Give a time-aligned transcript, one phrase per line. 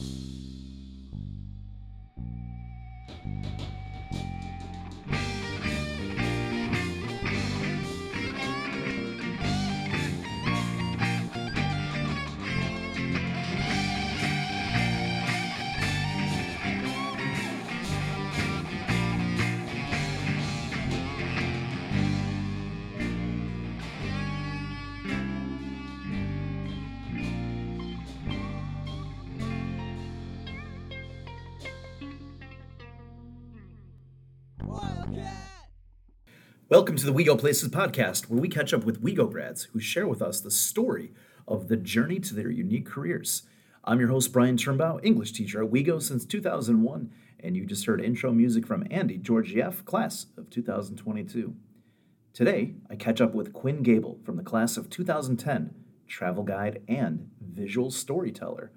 [0.00, 0.29] Peace.
[36.70, 39.80] Welcome to the We Go Places podcast, where we catch up with WeGo grads who
[39.80, 41.12] share with us the story
[41.48, 43.42] of the journey to their unique careers.
[43.82, 47.10] I'm your host, Brian Turnbow, English teacher at WeGo since 2001,
[47.40, 51.56] and you just heard intro music from Andy Georgieff, class of 2022.
[52.32, 55.74] Today, I catch up with Quinn Gable from the class of 2010,
[56.06, 58.70] travel guide and visual storyteller.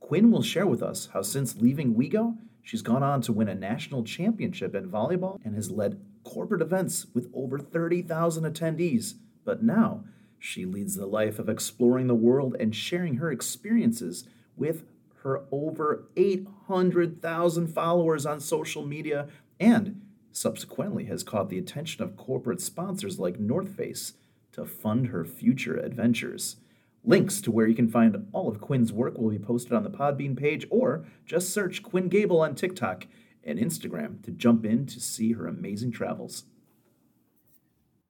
[0.00, 3.54] Quinn will share with us how since leaving WeGo, she's gone on to win a
[3.54, 9.14] national championship in volleyball and has led corporate events with over 30,000 attendees.
[9.46, 10.04] But now,
[10.38, 14.84] she leads the life of exploring the world and sharing her experiences with
[15.22, 22.60] her over 800,000 followers on social media and subsequently has caught the attention of corporate
[22.60, 24.12] sponsors like North Face
[24.52, 26.56] to fund her future adventures.
[27.04, 29.90] Links to where you can find all of Quinn's work will be posted on the
[29.90, 33.06] Podbean page or just search Quinn Gable on TikTok
[33.48, 36.44] and Instagram to jump in to see her amazing travels.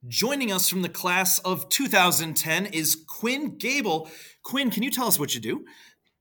[0.07, 4.11] Joining us from the class of 2010 is Quinn Gable.
[4.43, 5.65] Quinn, can you tell us what you do?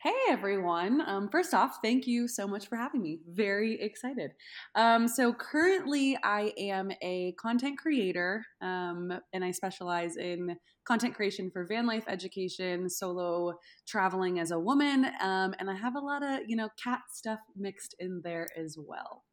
[0.08, 1.02] Hey everyone.
[1.05, 3.19] Um, first off, thank you so much for having me.
[3.27, 4.31] Very excited.
[4.73, 10.55] Um, so, currently, I am a content creator um, and I specialize in
[10.86, 15.95] content creation for van life education, solo traveling as a woman, um, and I have
[15.95, 19.25] a lot of, you know, cat stuff mixed in there as well.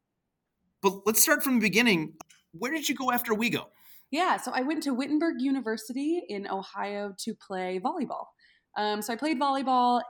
[0.81, 2.15] But let's start from the beginning.
[2.51, 3.67] Where did you go after WeGo?
[4.11, 8.27] Yeah, so I went to Wittenberg University in Ohio to play volleyball.
[8.77, 10.01] Um, so I played volleyball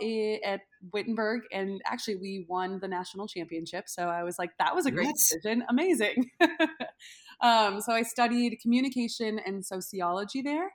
[0.44, 0.62] at
[0.94, 3.86] Wittenberg, and actually we won the national championship.
[3.88, 5.16] So I was like, that was a great what?
[5.16, 6.32] decision, amazing.
[7.42, 10.72] um, so I studied communication and sociology there,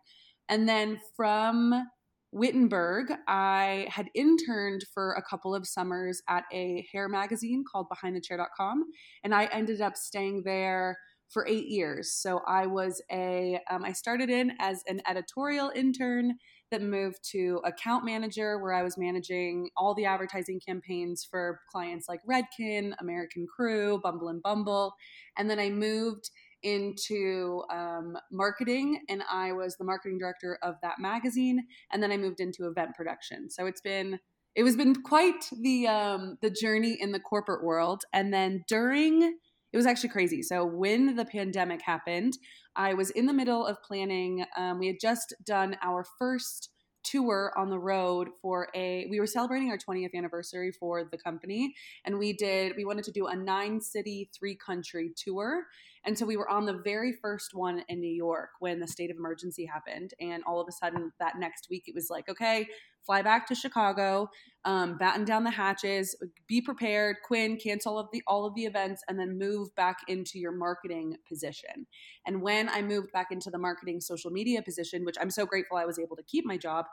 [0.49, 1.89] and then from
[2.33, 8.85] Wittenberg, I had interned for a couple of summers at a hair magazine called BehindTheChair.com,
[9.25, 10.97] and I ended up staying there
[11.29, 12.13] for eight years.
[12.13, 16.35] So I was a, um, I started in as an editorial intern
[16.71, 22.09] that moved to account manager, where I was managing all the advertising campaigns for clients
[22.09, 24.95] like Redken, American Crew, Bumble and Bumble.
[25.37, 26.31] And then I moved
[26.63, 31.67] into um, marketing and I was the marketing director of that magazine.
[31.91, 33.51] And then I moved into event production.
[33.51, 34.19] So it's been
[34.57, 38.03] it was been quite the um, the journey in the corporate world.
[38.13, 39.39] And then during
[39.73, 40.43] it was actually crazy.
[40.43, 42.39] So when the pandemic happened,
[42.77, 44.45] I was in the middle of planning.
[44.57, 46.71] Um, we had just done our first
[47.03, 51.75] tour on the road for a we were celebrating our 20th anniversary for the company
[52.05, 55.65] and we did we wanted to do a nine city three country tour
[56.05, 59.11] and so we were on the very first one in New York when the state
[59.11, 60.13] of emergency happened.
[60.21, 62.67] And all of a sudden, that next week, it was like, okay,
[63.05, 64.31] fly back to Chicago,
[64.65, 66.17] um, batten down the hatches,
[66.47, 69.99] be prepared, Quinn, cancel all of the all of the events, and then move back
[70.09, 71.87] into your marketing position.
[72.27, 75.77] And when I moved back into the marketing social media position, which I'm so grateful
[75.77, 76.87] I was able to keep my job,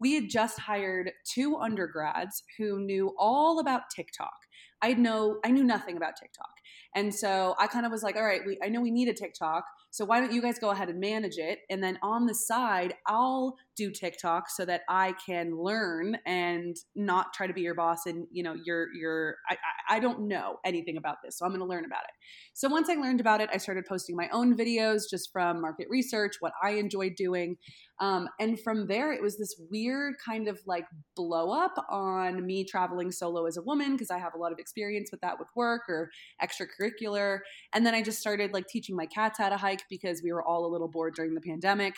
[0.00, 4.34] we had just hired two undergrads who knew all about TikTok.
[4.82, 6.48] I know I knew nothing about TikTok.
[6.94, 9.14] And so I kind of was like, all right, we, I know we need a
[9.14, 9.64] TikTok.
[9.90, 11.60] So why don't you guys go ahead and manage it?
[11.68, 17.32] And then on the side, I'll do TikTok so that I can learn and not
[17.32, 18.06] try to be your boss.
[18.06, 19.56] And, you know, you're, you're, I,
[19.88, 21.38] I don't know anything about this.
[21.38, 22.14] So I'm going to learn about it.
[22.54, 25.86] So once I learned about it, I started posting my own videos just from market
[25.90, 27.56] research, what I enjoyed doing.
[28.00, 32.64] Um, and from there, it was this weird kind of like blow up on me
[32.64, 35.48] traveling solo as a woman because I have a lot of experience with that with
[35.54, 36.10] work or
[36.42, 37.40] extracurricular.
[37.74, 40.42] And then I just started like teaching my cats how to hike because we were
[40.42, 41.94] all a little bored during the pandemic.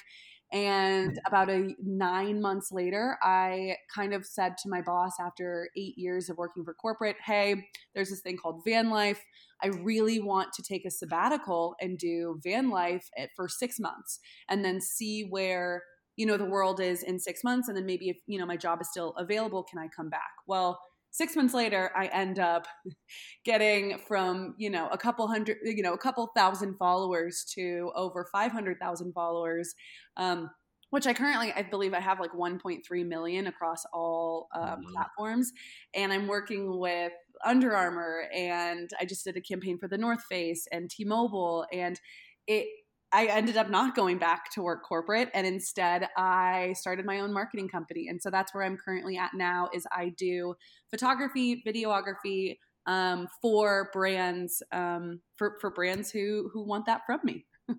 [0.52, 5.96] And about a nine months later, I kind of said to my boss after eight
[5.96, 9.24] years of working for corporate, hey, there's this thing called van life.
[9.62, 14.20] I really want to take a sabbatical and do van life for six months
[14.50, 15.84] and then see where
[16.16, 18.56] you know the world is in six months and then maybe if you know my
[18.56, 20.80] job is still available can i come back well
[21.10, 22.66] six months later i end up
[23.44, 28.26] getting from you know a couple hundred you know a couple thousand followers to over
[28.32, 29.74] 500000 followers
[30.16, 30.50] um,
[30.92, 34.92] which I currently I believe I have like 1.3 million across all um, mm-hmm.
[34.92, 35.50] platforms,
[35.94, 37.12] and I'm working with
[37.42, 41.98] Under Armour, and I just did a campaign for the North Face and T-Mobile, and
[42.46, 42.68] it.
[43.12, 47.32] I ended up not going back to work corporate and instead I started my own
[47.32, 48.08] marketing company.
[48.08, 50.54] And so that's where I'm currently at now is I do
[50.90, 52.56] photography, videography
[52.86, 57.44] um, for brands um, for, for brands who who want that from me.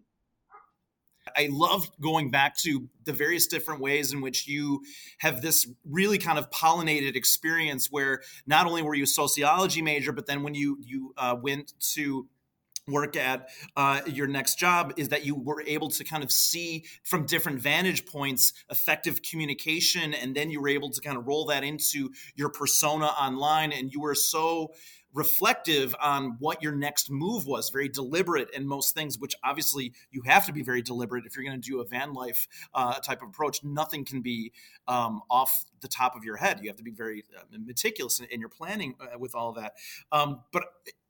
[1.36, 4.82] I love going back to the various different ways in which you
[5.20, 10.12] have this really kind of pollinated experience where not only were you a sociology major,
[10.12, 12.28] but then when you you uh, went to
[12.88, 16.84] work at uh, your next job is that you were able to kind of see
[17.04, 21.46] from different vantage points effective communication and then you were able to kind of roll
[21.46, 24.74] that into your persona online and you were so
[25.14, 30.24] reflective on what your next move was, very deliberate in most things, which obviously you
[30.26, 33.22] have to be very deliberate if you're going to do a van life uh, type
[33.22, 33.64] of approach.
[33.64, 34.52] Nothing can be
[34.88, 36.60] um, off the top of your head.
[36.62, 39.74] You have to be very uh, meticulous in, in, your planning uh, with all that.
[40.12, 40.64] Um, but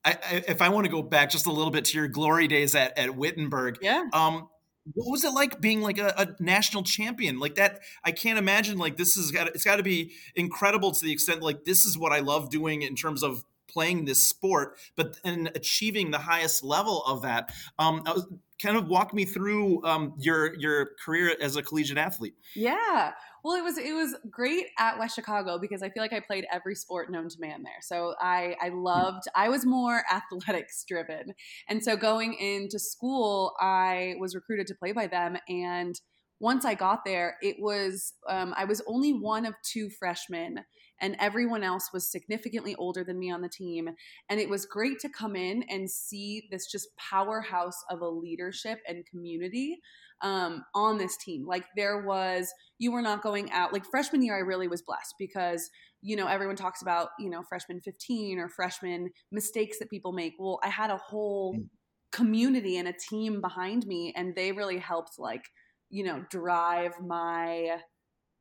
[0.06, 2.48] I, I, if I want to go back just a little bit to your glory
[2.48, 4.04] days at, at Wittenberg, yeah.
[4.14, 4.50] Um,
[4.96, 8.78] what was it like being like a, a, national champion like that i can't imagine
[8.78, 11.98] like this is got it's got to be incredible to the extent like this is
[11.98, 16.64] what i love doing in terms of playing this sport, but then achieving the highest
[16.64, 17.52] level of that.
[17.80, 18.28] Um, was,
[18.62, 22.36] kind of walk me through um, your your career as a collegiate athlete.
[22.56, 23.12] Yeah.
[23.44, 26.46] Well, it was it was great at West Chicago because I feel like I played
[26.52, 27.82] every sport known to man there.
[27.82, 31.34] So I I loved I was more athletics driven,
[31.68, 36.00] and so going into school, I was recruited to play by them and
[36.40, 40.66] once I got there, it was um, I was only one of two freshmen
[41.02, 43.90] and everyone else was significantly older than me on the team.
[44.30, 48.80] And it was great to come in and see this just powerhouse of a leadership
[48.88, 49.80] and community
[50.22, 51.46] um, on this team.
[51.46, 53.74] Like there was, you were not going out.
[53.74, 55.70] Like freshman year, I really was blessed because
[56.06, 60.34] you know everyone talks about you know freshman 15 or freshman mistakes that people make.
[60.38, 61.66] Well, I had a whole mm.
[62.12, 65.46] community and a team behind me, and they really helped like
[65.90, 67.78] you know drive my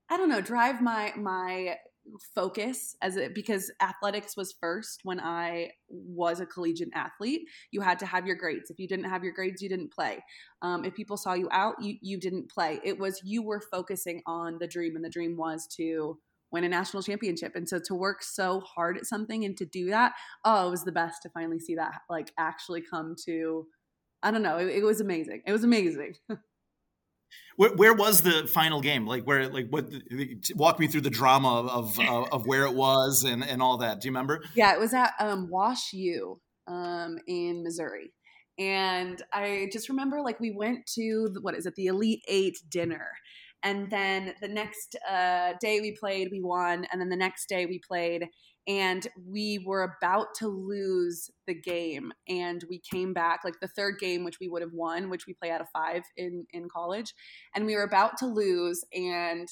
[0.09, 1.77] I don't know, drive my my
[2.35, 7.43] focus as it because athletics was first when I was a collegiate athlete.
[7.71, 8.71] You had to have your grades.
[8.71, 10.23] If you didn't have your grades, you didn't play.
[10.63, 12.81] Um, if people saw you out, you you didn't play.
[12.85, 16.19] It was you were focusing on the dream, and the dream was to
[16.51, 17.57] win a national championship.
[17.57, 20.13] And so to work so hard at something and to do that,
[20.45, 23.67] oh, it was the best to finally see that like actually come to.
[24.23, 24.59] I don't know.
[24.59, 25.43] It, it was amazing.
[25.47, 26.15] It was amazing.
[27.57, 29.07] Where, where, was the final game?
[29.07, 29.87] Like where, like what?
[30.55, 34.01] Walk me through the drama of of, of where it was and and all that.
[34.01, 34.43] Do you remember?
[34.55, 38.13] Yeah, it was at um, Wash U um, in Missouri,
[38.59, 42.59] and I just remember like we went to the, what is it, the Elite Eight
[42.69, 43.09] dinner,
[43.63, 47.67] and then the next uh, day we played, we won, and then the next day
[47.67, 48.27] we played,
[48.69, 53.99] and we were about to lose the game and we came back like the third
[53.99, 57.15] game which we would have won which we play out of five in in college
[57.55, 59.49] and we were about to lose and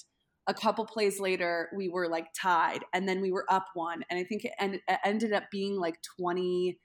[0.46, 4.18] a couple plays later we were like tied and then we were up one and
[4.18, 6.78] i think it, it ended up being like 20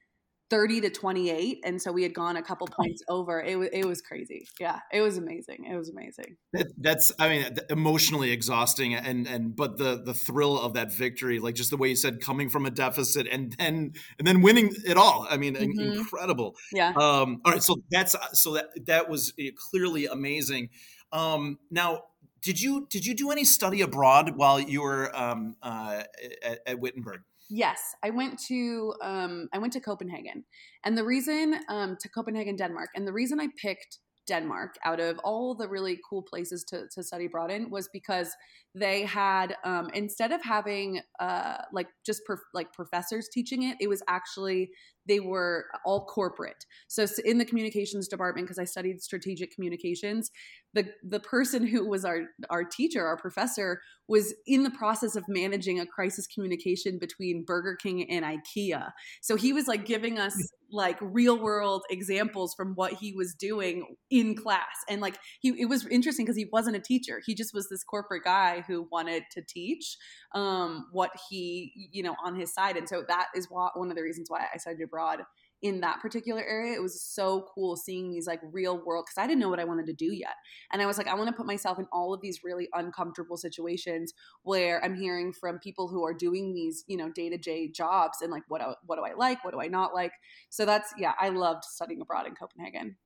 [0.50, 3.42] 30 to 28 and so we had gone a couple points over.
[3.42, 4.48] It was it was crazy.
[4.60, 5.66] Yeah it was amazing.
[5.66, 6.38] It was amazing.
[6.54, 11.40] That, that's i mean emotionally exhausting and and but the the thrill of that victory
[11.40, 14.74] like just the way you said coming from a deficit and then and then winning
[14.86, 15.28] it all.
[15.30, 15.80] I mean mm-hmm.
[15.80, 16.56] incredible.
[16.72, 16.90] Yeah.
[16.90, 20.70] Um all right so that's so that that was eh, clearly amazing.
[21.12, 22.04] Um now
[22.46, 26.04] did you did you do any study abroad while you were um, uh,
[26.44, 27.22] at, at Wittenberg?
[27.50, 30.46] Yes, I went to um, I went to Copenhagen,
[30.84, 35.20] and the reason um, to Copenhagen, Denmark, and the reason I picked Denmark out of
[35.20, 38.36] all the really cool places to, to study abroad in was because
[38.76, 42.22] they had um, instead of having uh, like just
[42.54, 44.70] like professors teaching it, it was actually
[45.08, 46.66] they were all corporate.
[46.88, 50.32] So in the communications department, because I studied strategic communications,
[50.74, 55.24] the the person who was our our teacher, our professor, was in the process of
[55.28, 58.92] managing a crisis communication between Burger King and IKEA.
[59.22, 60.36] So he was like giving us
[60.72, 65.70] like real world examples from what he was doing in class, and like he it
[65.70, 69.24] was interesting because he wasn't a teacher; he just was this corporate guy who wanted
[69.32, 69.98] to teach
[70.34, 73.96] um, what he you know on his side, and so that is what, one of
[73.96, 75.22] the reasons why I studied abroad
[75.62, 76.74] in that particular area.
[76.74, 79.64] It was so cool seeing these like real world because I didn't know what I
[79.64, 80.36] wanted to do yet.
[80.72, 83.38] And I was like, I want to put myself in all of these really uncomfortable
[83.38, 87.70] situations where I'm hearing from people who are doing these, you know, day to day
[87.70, 90.12] jobs and like what what do I like, what do I not like.
[90.50, 92.98] So that's yeah, I loved studying abroad in Copenhagen.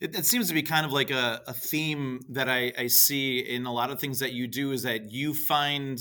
[0.00, 3.38] It, it, seems to be kind of like a, a theme that I, I, see
[3.38, 6.00] in a lot of things that you do is that you find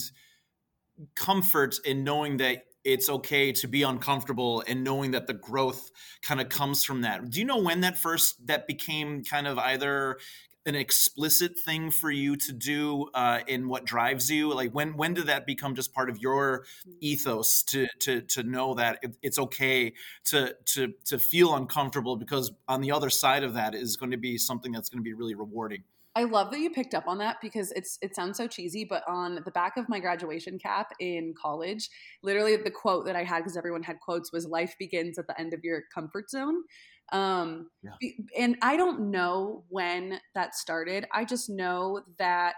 [1.15, 5.89] comfort in knowing that it's okay to be uncomfortable and knowing that the growth
[6.21, 7.29] kind of comes from that.
[7.29, 10.17] Do you know when that first that became kind of either
[10.65, 14.53] an explicit thing for you to do uh, in what drives you?
[14.53, 16.65] Like when when did that become just part of your
[17.01, 19.93] ethos to to to know that it, it's okay
[20.25, 24.17] to to to feel uncomfortable because on the other side of that is going to
[24.17, 25.83] be something that's going to be really rewarding.
[26.15, 29.03] I love that you picked up on that because it's it sounds so cheesy, but
[29.07, 31.89] on the back of my graduation cap in college,
[32.21, 35.39] literally the quote that I had because everyone had quotes was "Life begins at the
[35.39, 36.63] end of your comfort zone."
[37.11, 38.09] Um, yeah.
[38.37, 41.05] And I don't know when that started.
[41.13, 42.55] I just know that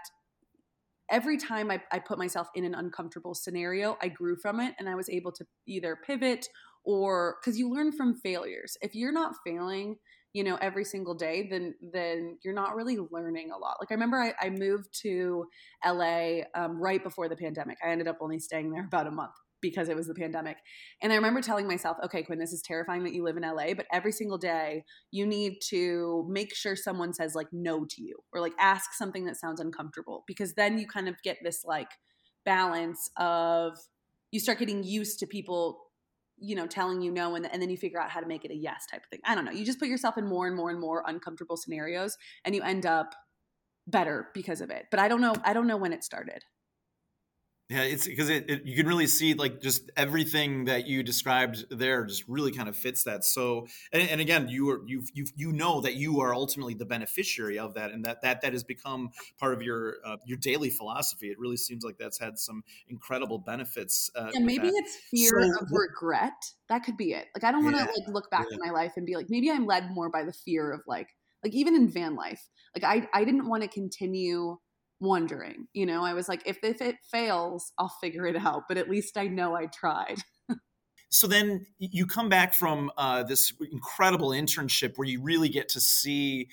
[1.10, 4.88] every time I, I put myself in an uncomfortable scenario, I grew from it and
[4.88, 6.48] I was able to either pivot
[6.84, 8.76] or because you learn from failures.
[8.80, 9.96] If you're not failing,
[10.36, 13.94] you know every single day then then you're not really learning a lot like i
[13.94, 15.46] remember i, I moved to
[15.82, 19.32] la um, right before the pandemic i ended up only staying there about a month
[19.66, 20.58] because it was the pandemic.
[21.02, 23.74] And I remember telling myself, okay, Quinn, this is terrifying that you live in LA,
[23.74, 28.16] but every single day you need to make sure someone says like no to you
[28.32, 30.22] or like ask something that sounds uncomfortable.
[30.28, 31.88] Because then you kind of get this like
[32.44, 33.76] balance of
[34.30, 35.80] you start getting used to people
[36.38, 38.52] you know telling you no and, and then you figure out how to make it
[38.52, 39.20] a yes type of thing.
[39.24, 39.50] I don't know.
[39.50, 42.86] You just put yourself in more and more and more uncomfortable scenarios and you end
[42.86, 43.14] up
[43.88, 44.86] better because of it.
[44.92, 46.44] But i don't know i don't know when it started
[47.68, 51.64] yeah, it's because it, it, you can really see like just everything that you described
[51.68, 53.24] there just really kind of fits that.
[53.24, 56.84] So, and, and again, you are you you you know that you are ultimately the
[56.84, 60.70] beneficiary of that, and that that that has become part of your uh, your daily
[60.70, 61.28] philosophy.
[61.28, 64.10] It really seems like that's had some incredible benefits.
[64.14, 66.52] Uh, yeah, maybe it's fear so, of regret.
[66.68, 67.26] That could be it.
[67.34, 68.58] Like I don't want to yeah, like look back yeah.
[68.58, 71.08] in my life and be like, maybe I'm led more by the fear of like
[71.42, 72.48] like even in van life.
[72.76, 74.58] Like I I didn't want to continue
[75.00, 75.68] wondering.
[75.72, 78.88] You know, I was like, if, if it fails, I'll figure it out, but at
[78.88, 80.16] least I know I tried.
[81.08, 85.80] so then you come back from uh, this incredible internship where you really get to
[85.80, 86.48] see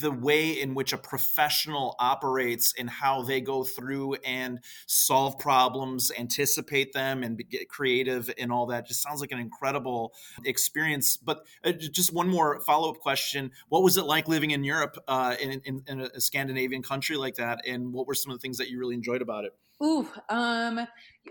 [0.00, 6.10] the way in which a professional operates and how they go through and solve problems,
[6.18, 11.16] anticipate them, and get creative and all that just sounds like an incredible experience.
[11.16, 14.96] But uh, just one more follow up question: What was it like living in Europe,
[15.08, 18.42] uh, in, in, in, a Scandinavian country like that, and what were some of the
[18.42, 19.52] things that you really enjoyed about it?
[19.82, 20.86] Ooh, um,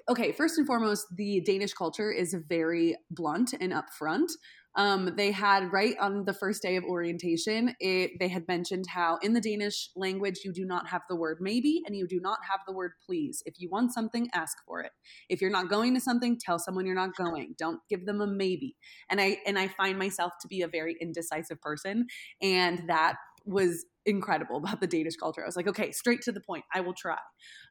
[0.10, 0.34] okay.
[0.34, 4.32] First and foremost, the Danish culture is very blunt and upfront
[4.76, 9.18] um, they had right on the first day of orientation, it they had mentioned how
[9.22, 12.40] in the Danish language you do not have the word maybe and you do not
[12.50, 13.44] have the word please.
[13.46, 14.92] If you want something, ask for it.
[15.30, 17.56] If you're not going to something, tell someone you're not going.
[17.58, 18.76] Don't give them a maybe.
[19.10, 22.08] And I and I find myself to be a very indecisive person,
[22.42, 25.44] and that was incredible about the Danish culture.
[25.44, 26.64] I was like, okay, straight to the point.
[26.74, 27.18] I will try.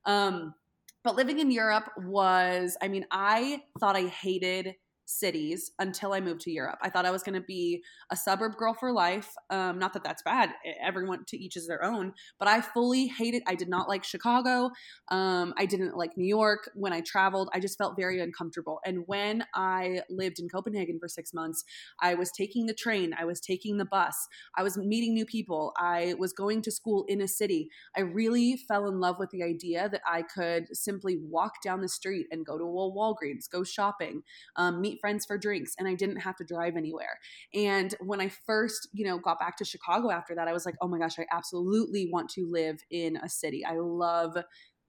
[0.05, 0.55] Um,
[1.03, 4.75] but living in Europe was, I mean, I thought I hated
[5.11, 6.79] cities until I moved to Europe.
[6.83, 9.35] I thought I was going to be a suburb girl for life.
[9.51, 10.51] Um, not that that's bad.
[10.81, 12.13] Everyone to each is their own.
[12.39, 13.43] But I fully hated.
[13.47, 14.71] I did not like Chicago.
[15.09, 16.71] Um, I didn't like New York.
[16.75, 18.81] When I traveled, I just felt very uncomfortable.
[18.85, 21.65] And when I lived in Copenhagen for six months,
[22.01, 23.15] I was taking the train.
[23.19, 24.29] I was taking the bus.
[24.57, 25.73] I was meeting new people.
[25.77, 27.71] I was going to school in a city.
[27.97, 31.89] I really fell in love with the idea that I could simply walk down the
[31.89, 34.23] street and go to a Walgreens, go shopping,
[34.57, 37.19] um, meet friends for drinks and I didn't have to drive anywhere.
[37.55, 40.77] And when I first, you know, got back to Chicago after that, I was like,
[40.81, 43.65] oh my gosh, I absolutely want to live in a city.
[43.65, 44.37] I love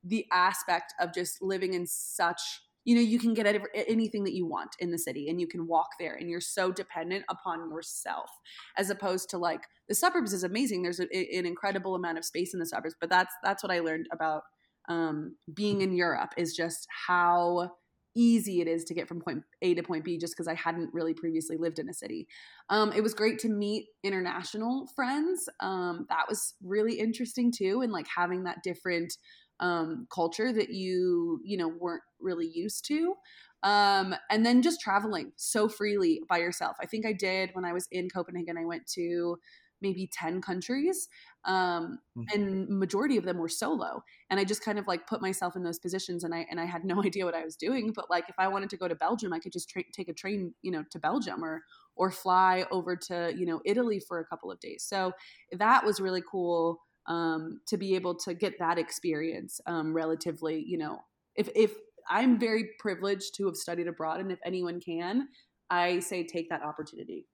[0.04, 2.42] the aspect of just living in such
[2.84, 3.46] you know you can get
[3.88, 6.72] anything that you want in the city and you can walk there and you're so
[6.72, 8.30] dependent upon yourself
[8.78, 12.54] as opposed to like the suburbs is amazing there's a, an incredible amount of space
[12.54, 14.44] in the suburbs but that's that's what i learned about
[14.90, 17.72] um, being in europe is just how
[18.16, 20.94] easy it is to get from point A to point B just because I hadn't
[20.94, 22.28] really previously lived in a city.
[22.70, 25.48] Um, it was great to meet international friends.
[25.60, 29.14] Um, that was really interesting too, and like having that different
[29.60, 33.16] um, culture that you you know weren't really used to.
[33.64, 36.78] Um, and then just traveling so freely by yourself.
[36.82, 38.58] I think I did when I was in Copenhagen.
[38.58, 39.38] I went to
[39.82, 41.08] maybe 10 countries
[41.46, 42.24] um, mm-hmm.
[42.34, 45.64] and majority of them were solo and i just kind of like put myself in
[45.64, 48.30] those positions and i and i had no idea what i was doing but like
[48.30, 50.72] if i wanted to go to belgium i could just tra- take a train you
[50.72, 51.64] know to belgium or
[51.96, 55.12] or fly over to you know italy for a couple of days so
[55.52, 60.78] that was really cool um, to be able to get that experience um, relatively you
[60.78, 61.00] know
[61.36, 61.74] if if
[62.10, 65.28] i'm very privileged to have studied abroad and if anyone can
[65.70, 67.26] i say take that opportunity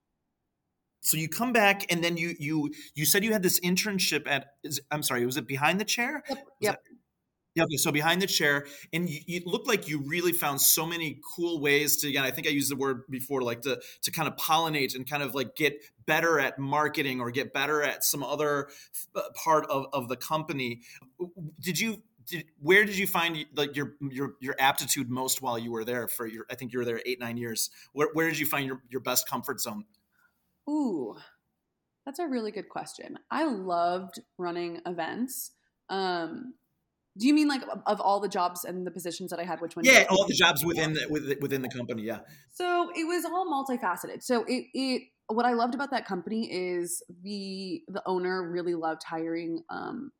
[1.00, 4.54] so you come back and then you you you said you had this internship at
[4.64, 6.82] is, i'm sorry was it behind the chair yep, yep.
[7.58, 10.86] Yeah, okay, so behind the chair, and you, you looked like you really found so
[10.86, 12.08] many cool ways to.
[12.08, 15.08] Again, I think I used the word before, like to to kind of pollinate and
[15.10, 18.68] kind of like get better at marketing or get better at some other
[19.16, 20.82] uh, part of, of the company.
[21.60, 22.02] Did you?
[22.28, 26.06] Did, where did you find like your your your aptitude most while you were there
[26.06, 26.46] for your?
[26.48, 27.70] I think you were there eight nine years.
[27.92, 29.84] Where where did you find your your best comfort zone?
[30.68, 31.16] Ooh,
[32.04, 33.18] that's a really good question.
[33.30, 35.52] I loved running events.
[35.88, 36.54] Um,
[37.18, 39.60] do you mean like of all the jobs and the positions that I had?
[39.60, 39.84] Which one?
[39.84, 42.02] Yeah, all the jobs within the, within the company.
[42.02, 42.20] Yeah.
[42.52, 44.22] So it was all multifaceted.
[44.22, 49.02] So it it what I loved about that company is the the owner really loved
[49.02, 50.12] hiring um,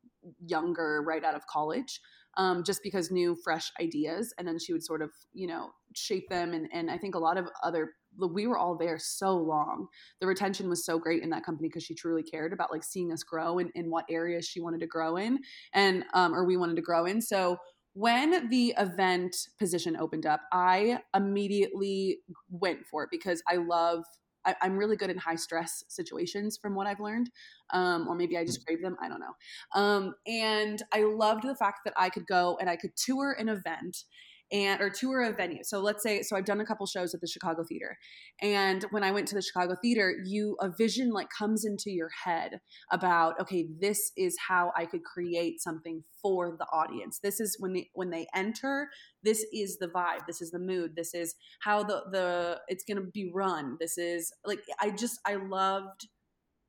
[0.45, 2.01] younger right out of college.
[2.37, 6.29] Um, just because new fresh ideas and then she would sort of you know shape
[6.29, 9.87] them and, and i think a lot of other we were all there so long.
[10.21, 13.13] The retention was so great in that company because she truly cared about like seeing
[13.13, 15.39] us grow and in what areas she wanted to grow in
[15.73, 17.21] and um, or we wanted to grow in.
[17.21, 17.59] So
[17.95, 22.19] when the event position opened up, I immediately
[22.51, 24.05] went for it because I love
[24.45, 27.31] I, am really good in high stress situations from what I've learned.
[27.73, 28.97] Um, or maybe I just crave them.
[29.03, 29.35] I don't know.
[29.75, 33.49] Um, and I loved the fact that I could go and I could tour an
[33.49, 34.05] event
[34.51, 35.63] and or tour a venue.
[35.63, 37.97] So let's say so I've done a couple shows at the Chicago Theater.
[38.41, 42.11] And when I went to the Chicago Theater, you a vision like comes into your
[42.25, 47.19] head about okay, this is how I could create something for the audience.
[47.23, 48.89] This is when they when they enter,
[49.23, 52.99] this is the vibe, this is the mood, this is how the the it's going
[52.99, 53.77] to be run.
[53.81, 56.09] This is like I just I loved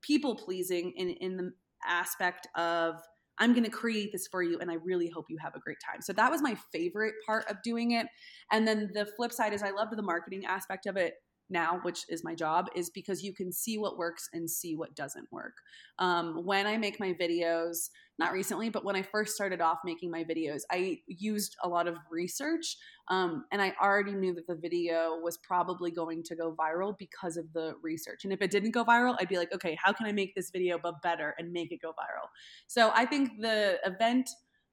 [0.02, 1.52] people pleasing in in the
[1.86, 2.96] aspect of
[3.40, 5.78] I'm going to create this for you and I really hope you have a great
[5.84, 6.02] time.
[6.02, 8.06] So that was my favorite part of doing it.
[8.52, 11.14] And then the flip side is I loved the marketing aspect of it
[11.50, 14.94] now, which is my job, is because you can see what works and see what
[14.94, 15.54] doesn't work.
[15.98, 20.10] Um, when I make my videos, not recently, but when I first started off making
[20.10, 22.76] my videos, I used a lot of research.
[23.08, 27.36] Um, and I already knew that the video was probably going to go viral because
[27.36, 28.24] of the research.
[28.24, 30.50] And if it didn't go viral, I'd be like, okay, how can I make this
[30.50, 32.28] video but better and make it go viral?
[32.66, 34.28] So I think the event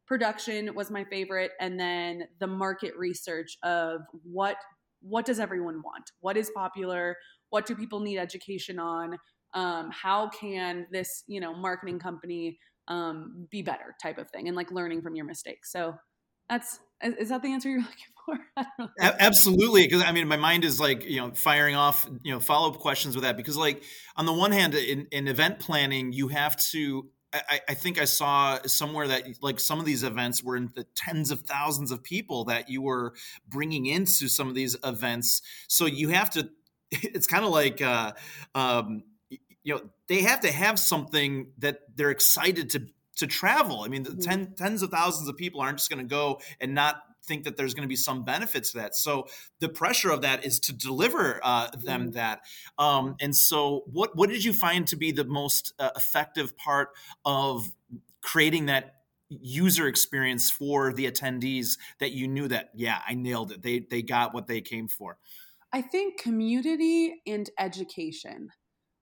[0.07, 4.55] production was my favorite and then the market research of what
[5.01, 6.11] what does everyone want?
[6.19, 7.15] What is popular?
[7.49, 9.17] What do people need education on?
[9.53, 12.57] Um, how can this you know marketing company
[12.87, 15.71] um, be better type of thing and like learning from your mistakes?
[15.71, 15.95] So
[16.49, 17.79] that's is that the answer you're
[18.27, 18.39] looking
[18.75, 18.89] for?
[18.99, 22.79] Absolutely because i mean my mind is like you know firing off you know follow-up
[22.79, 23.83] questions with that because like
[24.17, 28.05] on the one hand in, in event planning you have to I, I, think I
[28.05, 32.01] saw somewhere that like some of these events were in the tens of thousands of
[32.01, 33.13] people that you were
[33.47, 35.41] bringing into some of these events.
[35.67, 36.49] So you have to.
[36.89, 38.13] It's kind of like, uh,
[38.55, 42.87] um, you know, they have to have something that they're excited to
[43.17, 43.81] to travel.
[43.81, 44.21] I mean, the mm-hmm.
[44.21, 47.57] ten, tens of thousands of people aren't just going to go and not think that
[47.57, 48.95] there's going to be some benefits to that.
[48.95, 49.27] So
[49.59, 52.11] the pressure of that is to deliver uh, them mm-hmm.
[52.11, 52.41] that.
[52.77, 56.89] Um, and so, what what did you find to be the most uh, effective part
[57.25, 57.71] of
[58.21, 58.95] creating that
[59.29, 64.01] user experience for the attendees that you knew that yeah I nailed it they they
[64.01, 65.17] got what they came for.
[65.73, 68.49] I think community and education.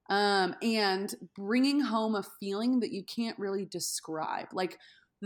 [0.08, 4.50] Um, and bringing home a feeling that you can't really describe.
[4.54, 4.78] Like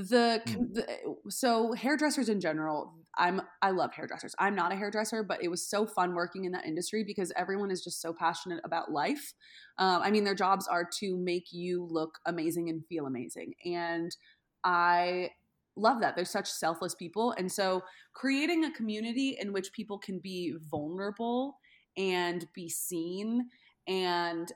[0.08, 0.74] the, mm.
[0.74, 0.88] the,
[1.30, 4.34] so hairdressers in general i'm i love hairdressers.
[4.40, 7.72] I'm not a hairdresser but it was so fun working in that industry because everyone
[7.72, 9.34] is just so passionate about life.
[9.78, 14.16] Um, i mean their jobs are to make you look amazing and feel amazing and
[14.64, 15.30] i
[15.76, 16.16] love that.
[16.16, 17.82] They're such selfless people and so
[18.14, 21.58] creating a community in which people can be vulnerable
[21.98, 23.48] and be seen
[23.88, 24.52] and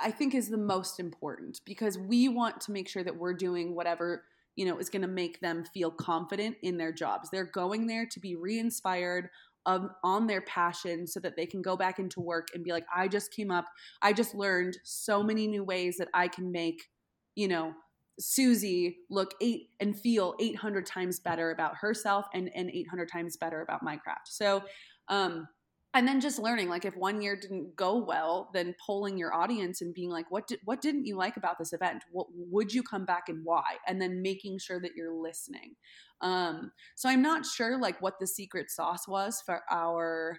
[0.00, 3.74] I think is the most important because we want to make sure that we're doing
[3.74, 4.24] whatever
[4.56, 7.28] you know is going to make them feel confident in their jobs.
[7.30, 9.30] They're going there to be re-inspired
[9.66, 12.86] um, on their passion so that they can go back into work and be like,
[12.94, 13.66] I just came up,
[14.02, 16.90] I just learned so many new ways that I can make,
[17.34, 17.72] you know,
[18.20, 23.60] Susie look eight and feel 800 times better about herself and, and 800 times better
[23.62, 24.28] about my craft.
[24.28, 24.62] So,
[25.08, 25.48] um,
[25.94, 29.80] and then just learning like if one year didn't go well then polling your audience
[29.80, 32.02] and being like what did what didn't you like about this event?
[32.10, 33.76] What would you come back and why?
[33.86, 35.76] And then making sure that you're listening.
[36.20, 40.38] Um so i'm not sure like what the secret sauce was for our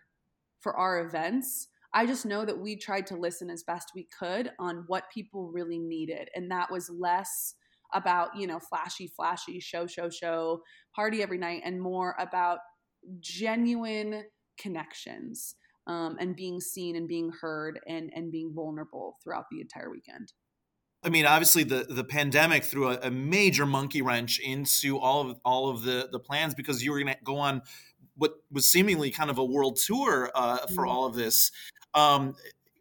[0.60, 1.68] for our events.
[1.94, 5.52] I just know that we tried to listen as best we could on what people
[5.54, 6.30] really needed.
[6.36, 7.56] And that was less
[7.94, 10.62] about you know flashy flashy show show show
[10.96, 12.60] party every night and more about
[13.20, 14.24] genuine
[14.58, 15.56] connections
[15.88, 20.34] um, and being seen and being heard and and being vulnerable throughout the entire weekend.
[21.04, 25.38] I mean, obviously, the the pandemic threw a, a major monkey wrench into all of
[25.46, 27.62] all of the the plans because you were going to go on
[28.16, 30.90] what was seemingly kind of a world tour uh, for mm-hmm.
[30.90, 31.52] all of this.
[31.94, 32.36] Um,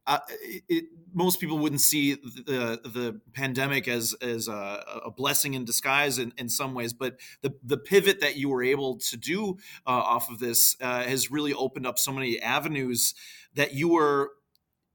[0.06, 6.18] it, most people wouldn't see the the pandemic as as a, a blessing in disguise
[6.18, 9.90] in, in, some ways, but the the pivot that you were able to do uh,
[9.90, 13.14] off of this uh, has really opened up so many avenues
[13.54, 14.30] that you were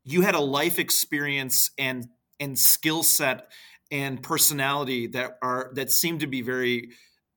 [0.03, 2.07] you had a life experience and
[2.39, 3.47] and skill set
[3.91, 6.89] and personality that are that seem to be very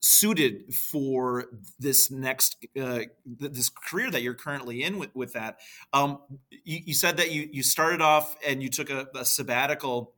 [0.02, 1.46] suited for
[1.78, 5.60] this next uh, this career that you're currently in with, with that.
[5.92, 6.18] Um,
[6.50, 10.14] you, you, said that you you started off and you took a, a, sabbatical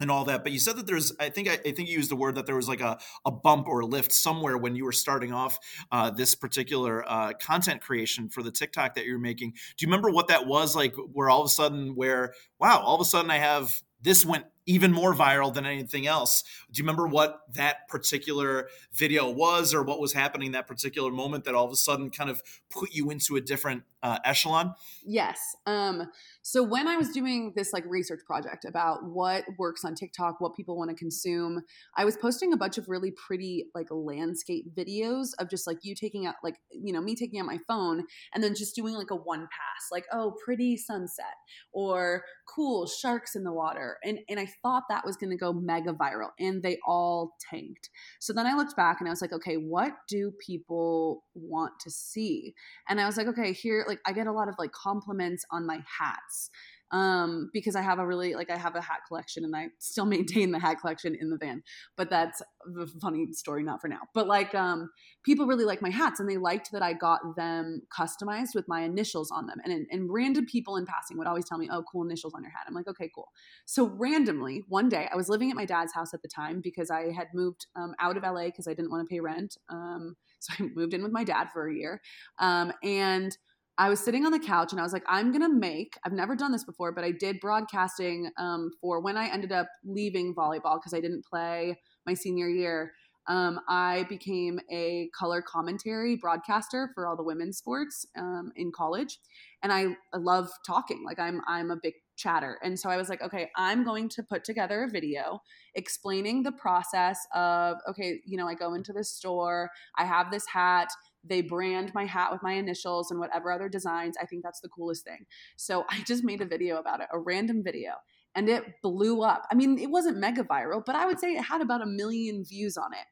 [0.00, 2.10] and all that but you said that there's i think i, I think you used
[2.10, 4.84] the word that there was like a, a bump or a lift somewhere when you
[4.84, 5.58] were starting off
[5.92, 9.50] uh, this particular uh, content creation for the tiktok that you're making.
[9.50, 12.94] Do you remember what that was like where all of a sudden where wow all
[12.94, 16.44] of a sudden i have this went even more viral than anything else.
[16.70, 21.42] Do you remember what that particular video was or what was happening that particular moment
[21.46, 24.74] that all of a sudden kind of put you into a different uh, echelon?
[25.04, 25.56] Yes.
[25.66, 26.08] Um,
[26.42, 30.54] so when I was doing this like research project about what works on TikTok, what
[30.54, 31.62] people want to consume,
[31.96, 35.94] I was posting a bunch of really pretty like landscape videos of just like you
[35.94, 38.04] taking out like you know me taking out my phone
[38.34, 41.34] and then just doing like a one pass, like oh pretty sunset
[41.72, 45.52] or cool sharks in the water, and and I thought that was going to go
[45.52, 47.90] mega viral, and they all tanked.
[48.20, 51.90] So then I looked back and I was like, okay, what do people want to
[51.90, 52.54] see?
[52.88, 55.66] And I was like, okay, here like I get a lot of like compliments on
[55.66, 56.50] my hats
[56.92, 60.04] um, because I have a really like I have a hat collection and I still
[60.06, 61.62] maintain the hat collection in the van.
[61.96, 64.00] But that's a funny story, not for now.
[64.14, 64.90] But like um,
[65.24, 68.82] people really like my hats and they liked that I got them customized with my
[68.82, 69.58] initials on them.
[69.64, 72.52] And and random people in passing would always tell me, "Oh, cool initials on your
[72.52, 73.28] hat." I'm like, "Okay, cool."
[73.66, 76.90] So randomly one day I was living at my dad's house at the time because
[76.90, 79.56] I had moved um, out of LA because I didn't want to pay rent.
[79.68, 82.00] Um, so I moved in with my dad for a year,
[82.38, 83.36] um, and
[83.78, 85.94] I was sitting on the couch and I was like, I'm gonna make.
[86.04, 89.68] I've never done this before, but I did broadcasting um, for when I ended up
[89.84, 92.92] leaving volleyball because I didn't play my senior year.
[93.26, 99.18] Um, I became a color commentary broadcaster for all the women's sports um, in college,
[99.62, 101.04] and I, I love talking.
[101.04, 104.22] Like I'm I'm a big chatter, and so I was like, okay, I'm going to
[104.22, 105.40] put together a video
[105.74, 110.46] explaining the process of okay, you know, I go into the store, I have this
[110.46, 110.88] hat
[111.24, 114.16] they brand my hat with my initials and whatever other designs.
[114.20, 115.26] I think that's the coolest thing.
[115.56, 117.92] So I just made a video about it, a random video,
[118.34, 119.46] and it blew up.
[119.50, 122.44] I mean, it wasn't mega viral, but I would say it had about a million
[122.44, 123.06] views on it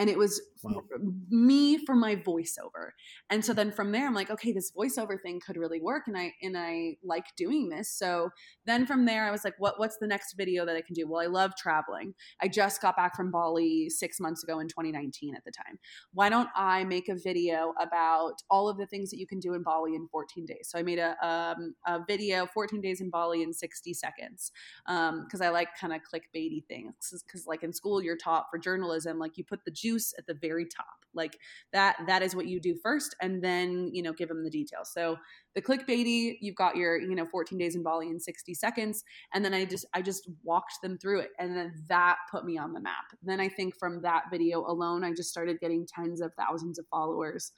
[0.00, 0.82] and it was wow.
[1.28, 2.92] me for my voiceover.
[3.28, 6.16] And so then from there i'm like okay this voiceover thing could really work and
[6.16, 7.92] i and i like doing this.
[7.92, 8.30] So
[8.64, 11.06] then from there i was like what what's the next video that i can do?
[11.06, 12.14] Well i love traveling.
[12.40, 15.78] I just got back from bali six months ago in 2019 at the time.
[16.14, 19.52] Why don't i make a video about all of the things that you can do
[19.52, 20.70] in bali in 14 days?
[20.70, 24.50] So i made a, um, a video 14 days in bali in 60 seconds
[24.86, 26.94] because um, i like kind of clickbaity things
[27.26, 30.34] because like in school you're taught for journalism like you put the juice at the
[30.34, 30.86] very top.
[31.14, 31.38] Like
[31.72, 34.92] that that is what you do first and then you know give them the details.
[34.92, 35.16] So
[35.54, 39.02] the clickbaity you've got your you know 14 days in bali in 60 seconds
[39.34, 42.56] and then i just i just walked them through it and then that put me
[42.58, 43.04] on the map.
[43.22, 46.86] Then i think from that video alone i just started getting tens of thousands of
[46.90, 47.52] followers.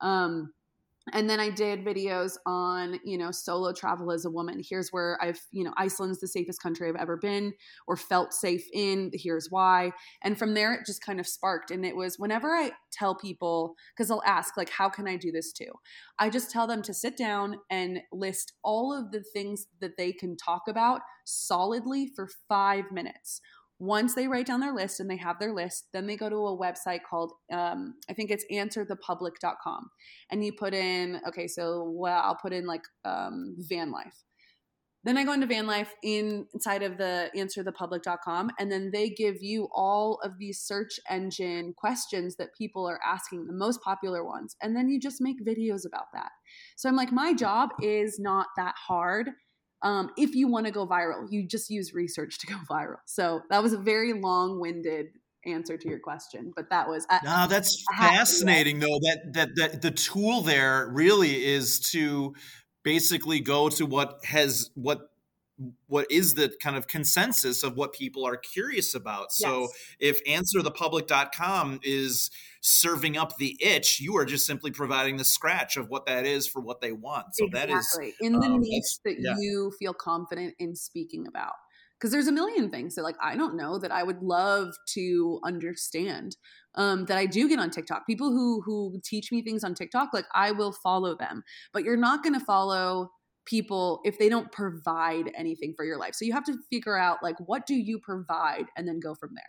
[0.00, 0.52] Um
[1.12, 4.60] and then i did videos on you know solo travel as a woman.
[4.68, 7.52] Here's where i've you know iceland's the safest country i've ever been
[7.86, 9.10] or felt safe in.
[9.14, 9.92] Here's why.
[10.22, 11.70] And from there it just kind of sparked.
[11.70, 15.30] And it was whenever i tell people because they'll ask like how can i do
[15.30, 15.72] this too?
[16.18, 20.12] I just tell them to sit down and list all of the things that they
[20.12, 23.40] can talk about solidly for five minutes
[23.78, 26.46] once they write down their list and they have their list, then they go to
[26.46, 29.90] a website called, um, I think it's answerthepublic.com.
[30.30, 34.24] And you put in, okay, so well, I'll put in like um, van life.
[35.04, 39.36] Then I go into van life in, inside of the answerthepublic.com, and then they give
[39.40, 44.56] you all of these search engine questions that people are asking, the most popular ones.
[44.60, 46.30] And then you just make videos about that.
[46.76, 49.30] So I'm like, my job is not that hard
[49.82, 52.98] um, if you want to go viral, you just use research to go viral.
[53.06, 55.06] So that was a very long winded
[55.44, 57.06] answer to your question, but that was.
[57.08, 58.98] I, no, that's fascinating though.
[59.00, 62.34] That, that that the tool there really is to
[62.82, 65.10] basically go to what has what
[65.86, 69.32] what is the kind of consensus of what people are curious about.
[69.32, 75.76] So if answerthepublic.com is serving up the itch, you are just simply providing the scratch
[75.76, 77.34] of what that is for what they want.
[77.34, 77.74] So exactly.
[77.74, 79.36] that is in the um, niche that yeah.
[79.38, 81.54] you feel confident in speaking about.
[81.98, 85.40] Because there's a million things that like I don't know that I would love to
[85.42, 86.36] understand.
[86.74, 88.06] Um, that I do get on TikTok.
[88.06, 91.42] People who who teach me things on TikTok, like I will follow them.
[91.72, 93.12] But you're not going to follow
[93.46, 96.14] people if they don't provide anything for your life.
[96.14, 99.30] So you have to figure out like what do you provide and then go from
[99.34, 99.44] there.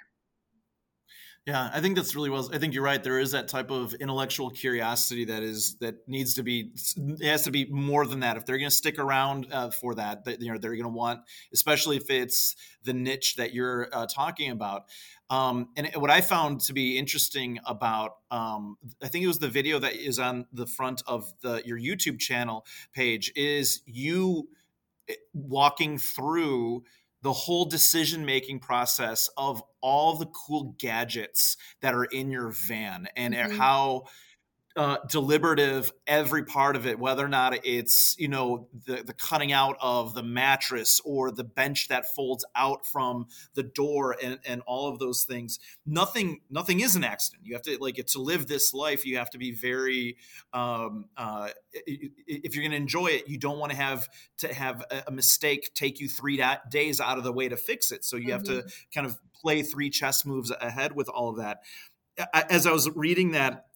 [1.47, 2.49] Yeah, I think that's really well.
[2.53, 3.01] I think you're right.
[3.01, 6.71] There is that type of intellectual curiosity that is that needs to be.
[6.97, 8.35] It has to be more than that.
[8.35, 10.89] If they're going to stick around uh, for that, that, you know, they're going to
[10.89, 11.21] want,
[11.53, 14.87] especially if it's the niche that you're uh, talking about.
[15.29, 19.47] Um, and what I found to be interesting about, um, I think it was the
[19.47, 24.49] video that is on the front of the your YouTube channel page, is you
[25.07, 26.83] eh, walking through
[27.21, 33.07] the whole decision making process of all the cool gadgets that are in your van
[33.15, 33.57] and mm-hmm.
[33.57, 34.03] how
[34.77, 39.51] uh, deliberative every part of it, whether or not it's you know the the cutting
[39.51, 44.61] out of the mattress or the bench that folds out from the door and and
[44.67, 45.59] all of those things.
[45.83, 47.41] Nothing nothing is an accident.
[47.43, 49.03] You have to like to live this life.
[49.03, 50.17] You have to be very
[50.53, 54.85] um, uh, if you're going to enjoy it, you don't want to have to have
[55.07, 58.05] a mistake take you three days out of the way to fix it.
[58.05, 58.31] So you mm-hmm.
[58.31, 58.67] have to mm-hmm.
[58.93, 61.61] kind of play three chess moves ahead with all of that.
[62.33, 63.66] As I was reading that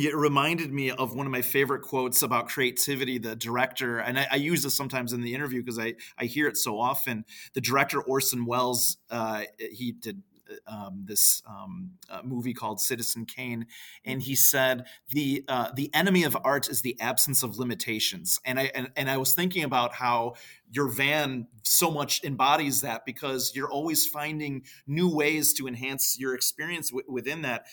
[0.00, 4.26] it reminded me of one of my favorite quotes about creativity the director and i,
[4.32, 7.60] I use this sometimes in the interview because I, I hear it so often the
[7.60, 13.66] director orson welles uh, he did uh, um, this um, uh, movie called Citizen Kane,
[14.04, 18.40] and he said the uh, the enemy of art is the absence of limitations.
[18.44, 20.34] And I and, and I was thinking about how
[20.70, 26.34] your van so much embodies that because you're always finding new ways to enhance your
[26.34, 27.66] experience w- within that.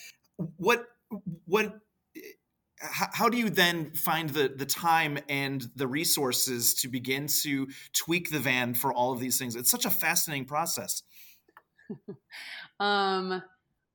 [0.56, 0.86] What
[1.46, 1.80] what
[2.80, 8.30] how do you then find the the time and the resources to begin to tweak
[8.30, 11.02] the van for all of these things it's such a fascinating process
[12.80, 13.42] um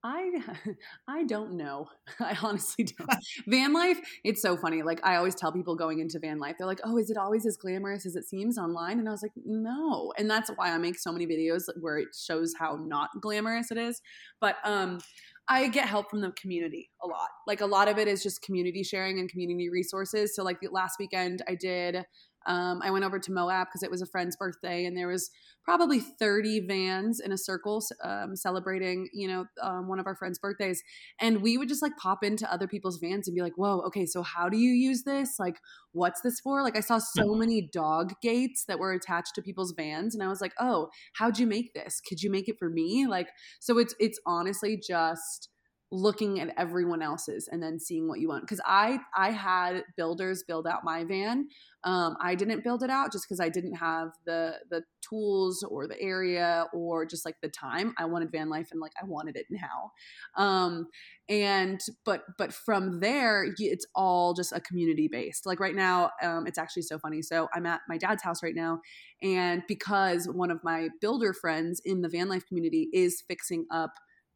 [0.04, 0.32] I
[1.08, 1.88] I don't know.
[2.20, 3.10] I honestly don't.
[3.48, 4.84] van life, it's so funny.
[4.84, 7.46] Like I always tell people going into van life, they're like, "Oh, is it always
[7.46, 10.78] as glamorous as it seems online?" And I was like, "No." And that's why I
[10.78, 14.02] make so many videos where it shows how not glamorous it is.
[14.42, 15.00] But um
[15.50, 17.28] I get help from the community a lot.
[17.48, 20.36] Like a lot of it is just community sharing and community resources.
[20.36, 22.06] So like last weekend I did
[22.46, 25.30] um, I went over to Moab because it was a friend's birthday, and there was
[25.64, 30.40] probably 30 vans in a circle um, celebrating, you know, um, one of our friends'
[30.40, 30.84] birthdays.
[31.20, 34.06] And we would just like pop into other people's vans and be like, "Whoa, okay,
[34.06, 35.40] so how do you use this?
[35.40, 35.60] Like,
[35.92, 39.74] what's this for?" Like, I saw so many dog gates that were attached to people's
[39.76, 42.02] vans, and I was like, "Oh, how'd you make this?
[42.08, 43.30] Could you make it for me?" Like,
[43.60, 45.50] so it's it's honestly just
[45.94, 48.42] looking at everyone else's and then seeing what you want.
[48.42, 51.48] Because i i had builders build out my van.
[51.84, 55.88] Um, i didn't build it out just because i didn't have the the tools or
[55.88, 57.94] the area or just like the time.
[58.00, 59.92] I wanted van life and like i wanted it now.
[60.36, 60.88] Um,
[61.30, 65.46] and but but from there it's all just a community based.
[65.46, 67.22] Like right now um, it's actually so funny.
[67.22, 68.80] So i'm at my dad's house right now
[69.22, 73.92] and because one of my builder friends in the van life community is fixing up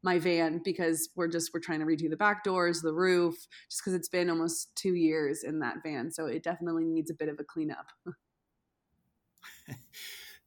[0.08, 3.36] my van because we're just we're trying to redo the back doors, the roof,
[3.70, 7.14] just because it's been almost two years in that van, so it definitely needs a
[7.14, 7.88] bit of a cleanup.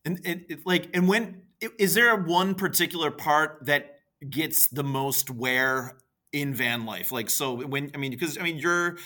[0.06, 1.42] and it, like, and when
[1.78, 5.98] is there one particular part that gets the most wear
[6.32, 7.12] in van life?
[7.12, 8.96] Like, so when I mean, because I mean, you're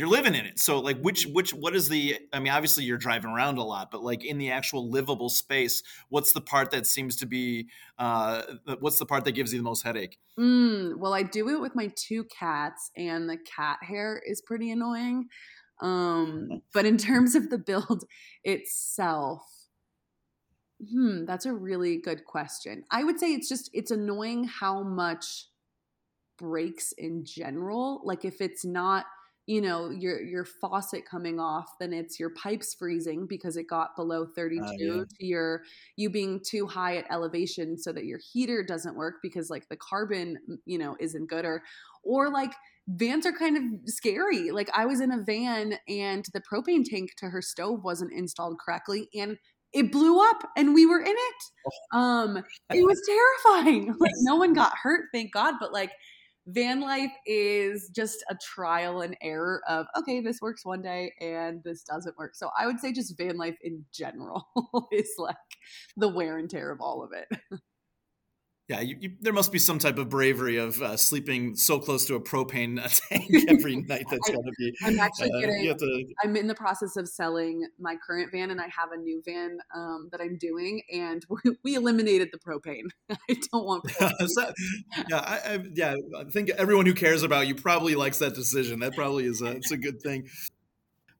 [0.00, 0.58] you're living in it.
[0.58, 3.90] So like which which what is the i mean obviously you're driving around a lot
[3.90, 8.42] but like in the actual livable space what's the part that seems to be uh
[8.80, 10.18] what's the part that gives you the most headache?
[10.38, 14.70] Mm, well i do it with my two cats and the cat hair is pretty
[14.70, 15.28] annoying.
[15.82, 18.04] Um but in terms of the build
[18.44, 19.42] itself
[20.90, 22.84] hmm that's a really good question.
[22.90, 25.48] I would say it's just it's annoying how much
[26.38, 28.00] breaks in general.
[28.02, 29.04] Like if it's not
[29.50, 33.96] you know your your faucet coming off then it's your pipes freezing because it got
[33.96, 35.02] below 32 uh, yeah.
[35.18, 35.62] to your
[35.96, 39.76] you being too high at elevation so that your heater doesn't work because like the
[39.76, 40.36] carbon
[40.66, 41.64] you know isn't good or
[42.04, 42.52] or like
[42.86, 47.10] vans are kind of scary like i was in a van and the propane tank
[47.16, 49.36] to her stove wasn't installed correctly and
[49.72, 51.42] it blew up and we were in it
[51.92, 51.98] oh.
[51.98, 52.36] um
[52.72, 55.90] it was terrifying like no one got hurt thank god but like
[56.52, 61.62] van life is just a trial and error of okay this works one day and
[61.64, 62.34] this doesn't work.
[62.34, 64.46] So i would say just van life in general
[64.92, 65.36] is like
[65.96, 67.40] the wear and tear of all of it
[68.70, 72.06] yeah, you, you, there must be some type of bravery of uh, sleeping so close
[72.06, 74.04] to a propane tank every night.
[74.08, 74.72] That's got to be.
[74.84, 75.76] I'm actually uh, getting.
[75.76, 76.14] To...
[76.22, 79.58] I'm in the process of selling my current van, and I have a new van
[79.74, 81.26] um, that I'm doing, and
[81.64, 82.84] we eliminated the propane.
[83.10, 83.82] I don't want.
[83.98, 84.54] that,
[85.08, 85.96] yeah, I, I, yeah.
[86.16, 88.78] I think everyone who cares about you probably likes that decision.
[88.78, 89.46] That probably is a.
[89.46, 90.28] It's a good thing.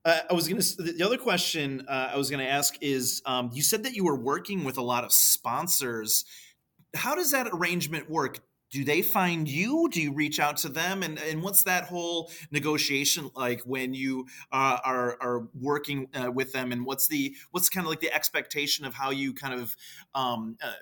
[0.05, 0.83] Uh, I was going to.
[0.93, 4.05] The other question uh, I was going to ask is: um, you said that you
[4.05, 6.25] were working with a lot of sponsors
[6.95, 8.41] how does that arrangement work?
[8.71, 9.89] Do they find you?
[9.91, 11.03] Do you reach out to them?
[11.03, 16.53] And and what's that whole negotiation like when you uh, are are working uh, with
[16.53, 16.71] them?
[16.71, 19.77] And what's the what's kind of like the expectation of how you kind of
[20.15, 20.73] um, uh,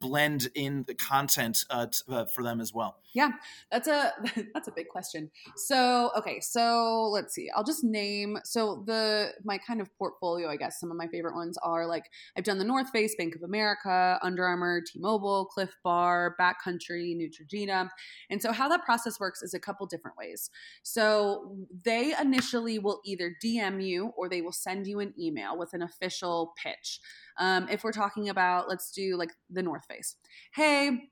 [0.00, 2.96] blend in the content uh, t- uh, for them as well?
[3.14, 3.30] Yeah,
[3.70, 4.12] that's a
[4.54, 5.30] that's a big question.
[5.56, 7.50] So okay, so let's see.
[7.54, 10.48] I'll just name so the my kind of portfolio.
[10.48, 12.04] I guess some of my favorite ones are like
[12.36, 17.88] I've done the North Face, Bank of America, Under Armour, T-Mobile, Clif Bar, Backcountry, Neutrogena.
[18.30, 20.50] And so how that process works is a couple different ways.
[20.82, 25.74] So they initially will either DM you or they will send you an email with
[25.74, 27.00] an official pitch.
[27.38, 30.16] Um, if we're talking about, let's do like the North Face.
[30.54, 31.10] Hey,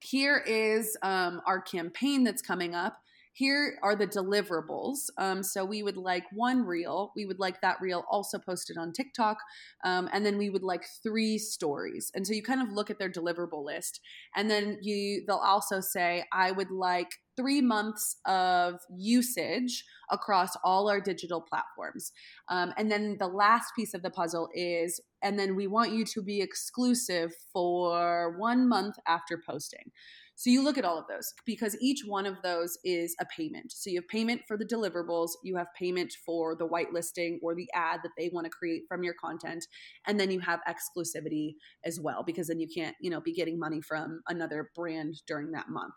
[0.00, 2.98] here is um, our campaign that's coming up.
[3.32, 5.08] Here are the deliverables.
[5.16, 7.12] Um, so we would like one reel.
[7.14, 9.38] We would like that reel also posted on TikTok.
[9.84, 12.10] Um, and then we would like three stories.
[12.14, 14.00] And so you kind of look at their deliverable list.
[14.34, 20.90] And then you they'll also say, I would like three months of usage across all
[20.90, 22.12] our digital platforms.
[22.48, 26.04] Um, and then the last piece of the puzzle is, and then we want you
[26.04, 29.92] to be exclusive for one month after posting.
[30.40, 33.72] So you look at all of those because each one of those is a payment.
[33.72, 37.68] So you have payment for the deliverables, you have payment for the whitelisting or the
[37.74, 39.66] ad that they want to create from your content,
[40.06, 43.58] and then you have exclusivity as well because then you can't, you know, be getting
[43.58, 45.92] money from another brand during that month.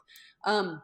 [0.46, 0.82] Um,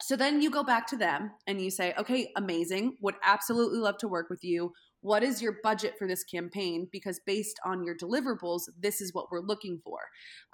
[0.00, 2.98] so then you go back to them and you say, okay, amazing.
[3.00, 6.88] Would absolutely love to work with you what is your budget for this campaign?
[6.90, 9.98] Because based on your deliverables this is what we're looking for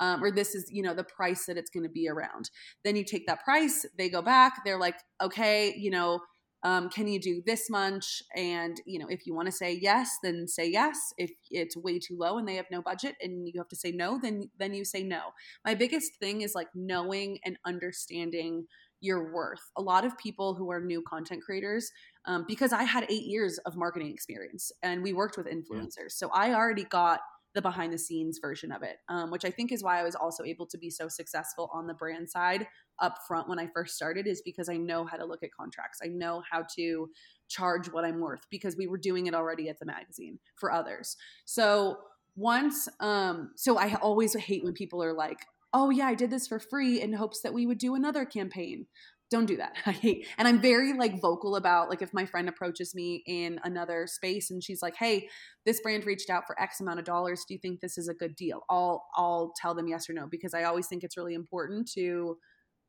[0.00, 2.50] um, or this is you know the price that it's going to be around.
[2.84, 6.20] Then you take that price they go back they're like okay you know
[6.64, 8.20] um, can you do this much?
[8.34, 10.98] And you know if you want to say yes then say yes.
[11.16, 13.92] If it's way too low and they have no budget and you have to say
[13.92, 15.20] no then then you say no.
[15.64, 18.66] My biggest thing is like knowing and understanding
[19.00, 19.61] your worth.
[19.76, 21.90] A lot of people who are new content creators
[22.29, 25.97] um, because I had eight years of marketing experience and we worked with influencers.
[25.99, 26.09] Yeah.
[26.11, 27.21] So I already got
[27.55, 30.14] the behind the scenes version of it, um, which I think is why I was
[30.14, 32.69] also able to be so successful on the brand side
[33.01, 36.01] up front when I first started, is because I know how to look at contracts.
[36.05, 37.09] I know how to
[37.49, 41.17] charge what I'm worth because we were doing it already at the magazine for others.
[41.47, 41.97] So
[42.37, 45.38] once, um, so I always hate when people are like,
[45.75, 48.87] oh yeah i did this for free in hopes that we would do another campaign
[49.31, 49.77] don't do that.
[49.87, 53.61] I hate, and I'm very like vocal about like if my friend approaches me in
[53.64, 55.29] another space and she's like, "Hey,
[55.64, 57.45] this brand reached out for X amount of dollars.
[57.47, 60.27] Do you think this is a good deal?" I'll I'll tell them yes or no
[60.27, 62.38] because I always think it's really important to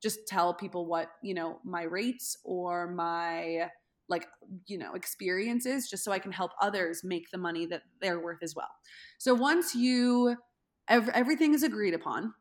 [0.02, 3.70] just tell people what you know my rates or my
[4.08, 4.26] like
[4.66, 8.42] you know experiences just so I can help others make the money that they're worth
[8.42, 8.72] as well.
[9.18, 10.36] So once you
[10.88, 12.34] everything is agreed upon,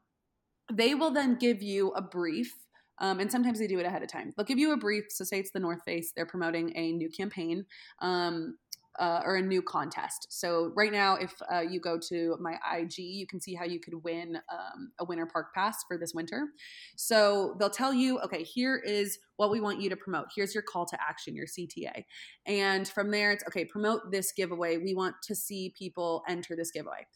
[0.73, 2.55] they will then give you a brief
[3.01, 4.33] um, and sometimes they do it ahead of time.
[4.37, 5.05] They'll give you a brief.
[5.11, 7.65] So, say it's the North Face, they're promoting a new campaign.
[8.01, 8.57] Um,
[8.99, 10.27] uh, or a new contest.
[10.31, 13.81] So right now, if uh, you go to my IG, you can see how you
[13.81, 16.49] could win um, a winter park pass for this winter.
[16.97, 20.27] So they'll tell you, okay, here is what we want you to promote.
[20.35, 22.05] Here's your call to action, your CTA,
[22.47, 23.65] and from there, it's okay.
[23.65, 24.79] Promote this giveaway.
[24.79, 27.07] We want to see people enter this giveaway.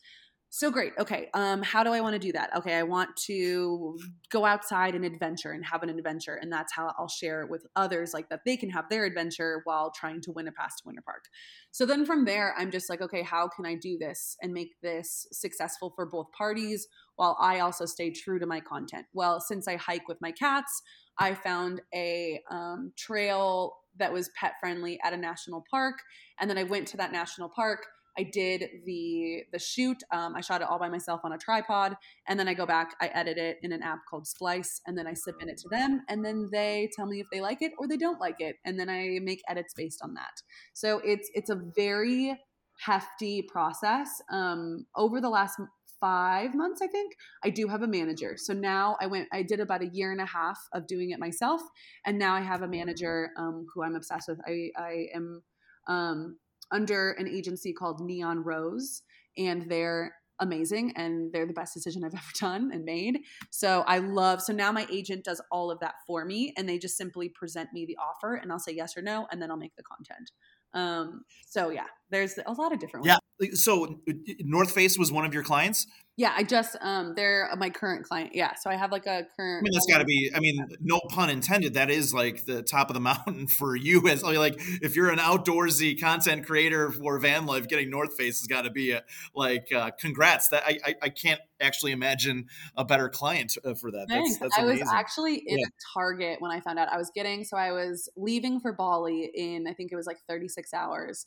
[0.55, 0.93] So great.
[0.99, 1.31] Okay.
[1.33, 2.55] Um, how do I want to do that?
[2.55, 6.93] Okay, I want to go outside and adventure and have an adventure, and that's how
[6.99, 10.31] I'll share it with others, like that they can have their adventure while trying to
[10.31, 11.25] win a pass to Winter Park.
[11.71, 14.79] So then from there, I'm just like, okay, how can I do this and make
[14.83, 16.87] this successful for both parties
[17.17, 19.07] while I also stay true to my content?
[19.15, 20.83] Well, since I hike with my cats,
[21.17, 25.95] I found a um, trail that was pet friendly at a national park,
[26.39, 27.87] and then I went to that national park
[28.19, 30.03] I did the the shoot.
[30.13, 31.97] Um, I shot it all by myself on a tripod,
[32.29, 32.95] and then I go back.
[33.01, 36.03] I edit it in an app called Splice, and then I submit it to them,
[36.09, 38.79] and then they tell me if they like it or they don't like it, and
[38.79, 40.43] then I make edits based on that.
[40.73, 42.39] So it's it's a very
[42.81, 44.09] hefty process.
[44.31, 45.59] Um, over the last
[46.01, 47.15] five months, I think,
[47.45, 48.35] I do have a manager.
[48.37, 51.21] So now I went, I did about a year and a half of doing it
[51.21, 51.63] myself.
[52.05, 54.41] And now I have a manager um, who I'm obsessed with.
[54.45, 55.43] I, I am
[55.87, 56.39] um,
[56.73, 59.03] under an agency called Neon Rose,
[59.37, 63.21] and they're amazing and they're the best decision I've ever done and made.
[63.51, 66.79] So I love so now my agent does all of that for me and they
[66.79, 69.57] just simply present me the offer and I'll say yes or no and then I'll
[69.57, 70.31] make the content.
[70.75, 73.17] Um so yeah, there's a lot of different ways.
[73.41, 73.51] Yeah.
[73.55, 74.01] So
[74.41, 75.87] North Face was one of your clients?
[76.17, 78.35] Yeah, I just um they're my current client.
[78.35, 79.61] Yeah, so I have like a current.
[79.61, 80.31] I mean, that's got to be.
[80.35, 81.75] I mean, no pun intended.
[81.75, 85.19] That is like the top of the mountain for you as like if you're an
[85.19, 89.03] outdoorsy content creator for van life, getting North Face has got to be a
[89.35, 90.49] like uh, congrats.
[90.49, 92.47] That I, I, I can't actually imagine
[92.77, 94.07] a better client uh, for that.
[94.09, 95.67] That's, that's I was actually in yeah.
[95.95, 97.45] Target when I found out I was getting.
[97.45, 101.27] So I was leaving for Bali in I think it was like 36 hours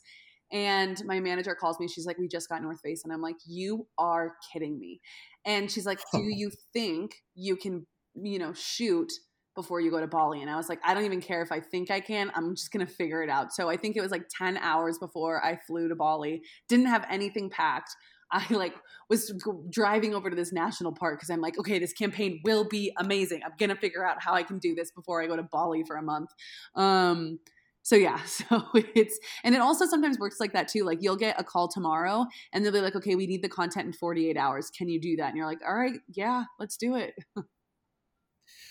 [0.52, 1.88] and my manager calls me.
[1.88, 3.02] She's like, We just got North Face.
[3.04, 5.00] And I'm like, You are kidding me.
[5.44, 9.12] And she's like, Do you think you can, you know, shoot
[9.54, 10.42] before you go to Bali?
[10.42, 12.30] And I was like, I don't even care if I think I can.
[12.34, 13.52] I'm just going to figure it out.
[13.52, 16.42] So I think it was like 10 hours before I flew to Bali.
[16.68, 17.90] Didn't have anything packed.
[18.30, 18.74] I like
[19.08, 19.32] was
[19.70, 23.42] driving over to this national park because I'm like, okay, this campaign will be amazing.
[23.44, 25.96] I'm gonna figure out how I can do this before I go to Bali for
[25.96, 26.30] a month.
[26.74, 27.38] Um,
[27.86, 30.82] so yeah, so it's and it also sometimes works like that too.
[30.82, 33.86] Like you'll get a call tomorrow and they'll be like, "Okay, we need the content
[33.86, 34.70] in 48 hours.
[34.76, 37.14] Can you do that?" And you're like, "All right, yeah, let's do it."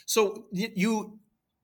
[0.06, 1.18] so you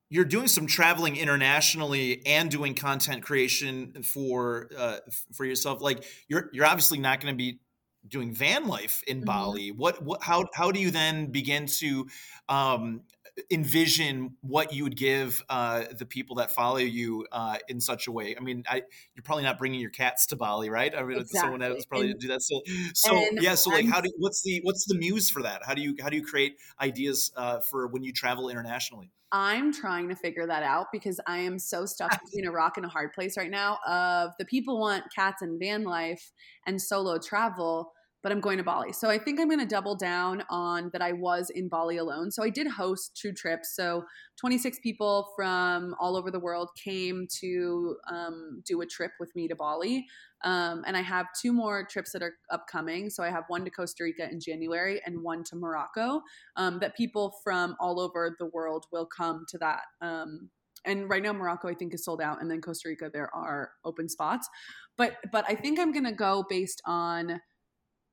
[0.10, 5.00] you're doing some traveling internationally and doing content creation for uh,
[5.34, 5.82] for yourself.
[5.82, 7.60] Like you're you're obviously not going to be
[8.08, 9.26] doing van life in mm-hmm.
[9.26, 9.72] Bali.
[9.72, 12.08] What what how how do you then begin to
[12.48, 13.02] um,
[13.50, 18.12] envision what you would give uh, the people that follow you uh, in such a
[18.12, 18.36] way.
[18.38, 18.84] I mean, I,
[19.16, 20.94] you're probably not bringing your cats to Bali, right?
[20.96, 21.40] I mean, exactly.
[21.40, 22.42] someone else probably and, do that.
[22.42, 22.62] So,
[22.94, 23.56] so yeah.
[23.56, 25.62] So, like, I'm, how do what's the what's the muse for that?
[25.66, 29.12] How do you how do you create ideas uh, for when you travel internationally?
[29.34, 32.86] I'm trying to figure that out because I am so stuck between a rock and
[32.86, 33.80] a hard place right now.
[33.88, 36.32] Of the people want cats and van life
[36.66, 37.94] and solo travel
[38.24, 38.94] but I'm going to Bali.
[38.94, 42.32] So I think I'm going to double down on that I was in Bali alone.
[42.32, 43.76] So I did host two trips.
[43.76, 44.06] So
[44.40, 49.48] 26 people from all over the world came to um, do a trip with me
[49.48, 50.06] to Bali.
[50.44, 53.10] Um, and I have two more trips that are upcoming.
[53.10, 56.22] So I have one to Costa Rica in January and one to Morocco
[56.56, 59.82] um, that people from all over the world will come to that.
[60.02, 60.50] Um,
[60.84, 63.72] and right now Morocco I think is sold out and then Costa Rica there are
[63.86, 64.50] open spots.
[64.98, 67.40] But but I think I'm going to go based on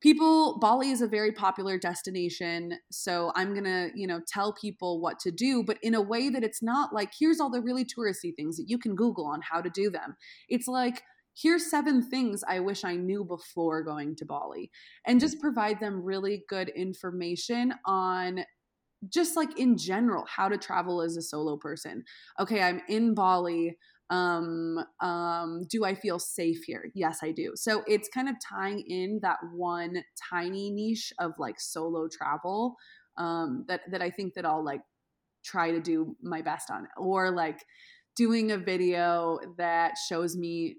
[0.01, 5.19] people bali is a very popular destination so i'm gonna you know tell people what
[5.19, 8.35] to do but in a way that it's not like here's all the really touristy
[8.35, 10.17] things that you can google on how to do them.
[10.49, 11.03] It's like
[11.41, 14.71] here's seven things i wish i knew before going to bali
[15.07, 18.41] and just provide them really good information on
[19.09, 22.03] just like in general how to travel as a solo person.
[22.41, 23.77] Okay i'm in bali
[24.11, 26.91] um um do i feel safe here?
[26.95, 27.53] Yes i do.
[27.57, 32.77] So it's kind of tying in that one tiny niche of like solo travel
[33.19, 34.81] um that that i think that i'll like
[35.45, 36.89] try to do my best on.
[36.97, 37.65] Or like
[38.17, 40.77] doing a video that shows me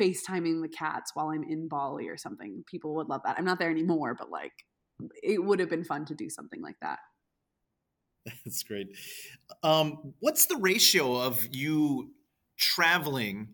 [0.00, 2.64] facetiming the cats while i'm in bali or something.
[2.70, 3.36] People would love that.
[3.38, 4.52] I'm not there anymore but like
[5.22, 7.00] it would have been fun to do something like that.
[8.44, 8.88] That's great.
[9.62, 12.12] Um what's the ratio of you
[12.62, 13.48] traveling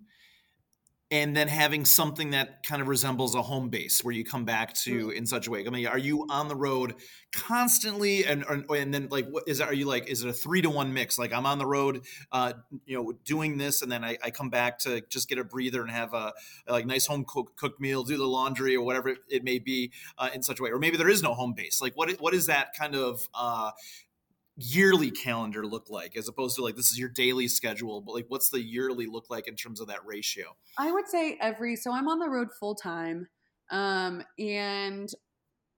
[1.11, 4.75] and then having something that kind of resembles a home base where you come back
[4.75, 5.15] to mm.
[5.15, 5.65] in such a way.
[5.67, 6.97] I mean, are you on the road
[7.33, 9.67] constantly, and and then like, what is it?
[9.67, 11.19] Are you like, is it a three to one mix?
[11.19, 12.53] Like, I'm on the road, uh,
[12.85, 15.81] you know, doing this, and then I, I come back to just get a breather
[15.81, 16.35] and have a,
[16.67, 19.93] a like nice home cook, cooked meal, do the laundry or whatever it may be
[20.19, 21.81] uh, in such a way, or maybe there is no home base.
[21.81, 23.71] Like, what what is that kind of uh,
[24.61, 28.25] yearly calendar look like as opposed to like this is your daily schedule but like
[28.27, 30.57] what's the yearly look like in terms of that ratio?
[30.77, 33.29] I would say every so i'm on the road full time
[33.71, 35.11] um and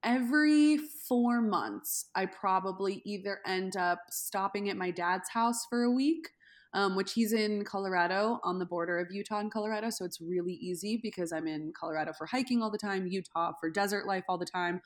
[0.03, 5.91] every four months i probably either end up stopping at my dad's house for a
[5.91, 6.29] week
[6.73, 10.53] um, which he's in colorado on the border of utah and colorado so it's really
[10.53, 14.39] easy because i'm in colorado for hiking all the time utah for desert life all
[14.39, 14.81] the time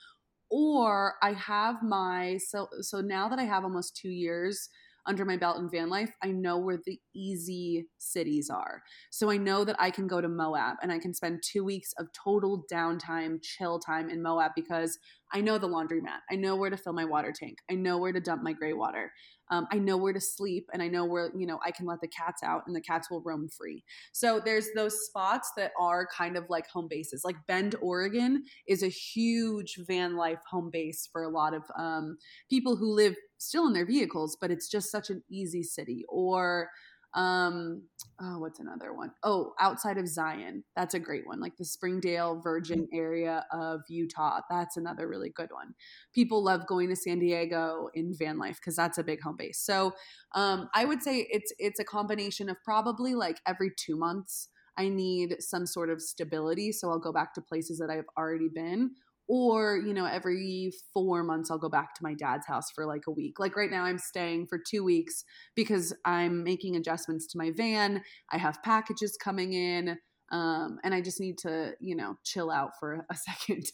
[0.49, 4.69] or I have my so so now that I have almost 2 years
[5.07, 8.81] under my belt in van life, I know where the easy cities are.
[9.11, 11.93] So I know that I can go to Moab and I can spend 2 weeks
[11.99, 14.97] of total downtime, chill time in Moab because
[15.31, 16.21] I know the laundromat.
[16.31, 17.59] I know where to fill my water tank.
[17.69, 19.11] I know where to dump my gray water.
[19.51, 22.01] Um, I know where to sleep and I know where, you know, I can let
[22.01, 23.83] the cats out and the cats will roam free.
[24.11, 27.23] So there's those spots that are kind of like home bases.
[27.23, 32.17] Like Bend, Oregon is a huge van life home base for a lot of um,
[32.49, 36.05] people who live still in their vehicles, but it's just such an easy city.
[36.09, 36.69] Or
[37.15, 37.83] um,
[38.21, 39.11] oh, what's another one?
[39.23, 40.63] Oh, outside of Zion.
[40.75, 41.39] That's a great one.
[41.39, 42.97] Like the Springdale Virgin mm.
[42.97, 44.41] area of Utah.
[44.49, 45.75] That's another really good one.
[46.13, 49.59] People love going to San Diego in van life because that's a big home base.
[49.59, 49.93] So
[50.33, 54.49] um, I would say it's it's a combination of probably like every two months.
[54.77, 56.73] I need some sort of stability.
[56.73, 58.91] So I'll go back to places that I've already been,
[59.27, 63.03] or you know every four months i'll go back to my dad's house for like
[63.07, 63.39] a week.
[63.39, 65.23] Like right now i'm staying for two weeks
[65.55, 68.01] because i'm making adjustments to my van.
[68.31, 69.97] I have packages coming in
[70.31, 73.65] um, and i just need to you know chill out for a second.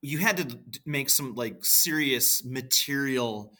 [0.00, 3.52] You had to make some like serious material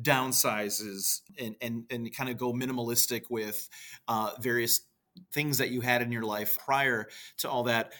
[0.00, 3.68] downsizes and and, and kind of go minimalistic with
[4.08, 4.86] uh, various
[5.34, 7.08] things that you had in your life prior
[7.38, 7.92] to all that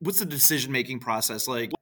[0.00, 1.72] what's the decision making process like?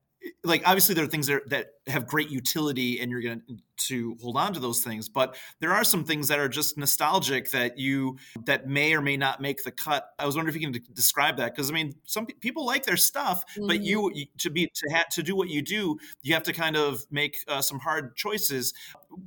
[0.45, 3.43] Like obviously there are things that, that have great utility and you're going
[3.77, 7.51] to hold on to those things, but there are some things that are just nostalgic
[7.51, 10.11] that you that may or may not make the cut.
[10.19, 12.97] I was wondering if you can describe that because I mean some people like their
[12.97, 13.67] stuff, mm-hmm.
[13.67, 16.77] but you to be to have to do what you do, you have to kind
[16.77, 18.75] of make uh, some hard choices.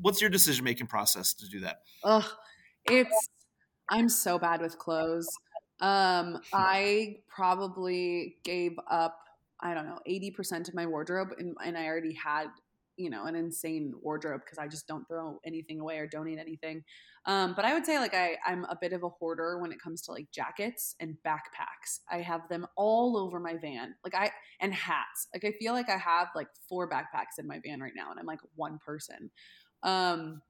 [0.01, 1.81] What's your decision making process to do that?
[2.03, 2.25] Ugh,
[2.85, 3.29] it's
[3.89, 5.27] I'm so bad with clothes.
[5.81, 9.17] Um, I probably gave up,
[9.59, 12.47] I don't know, 80% of my wardrobe and, and I already had,
[12.97, 16.83] you know, an insane wardrobe because I just don't throw anything away or donate anything.
[17.25, 19.79] Um, but I would say like I, I'm a bit of a hoarder when it
[19.79, 21.99] comes to like jackets and backpacks.
[22.09, 23.93] I have them all over my van.
[24.03, 25.27] Like I and hats.
[25.33, 28.19] Like I feel like I have like four backpacks in my van right now and
[28.19, 29.29] I'm like one person.
[29.83, 30.41] Um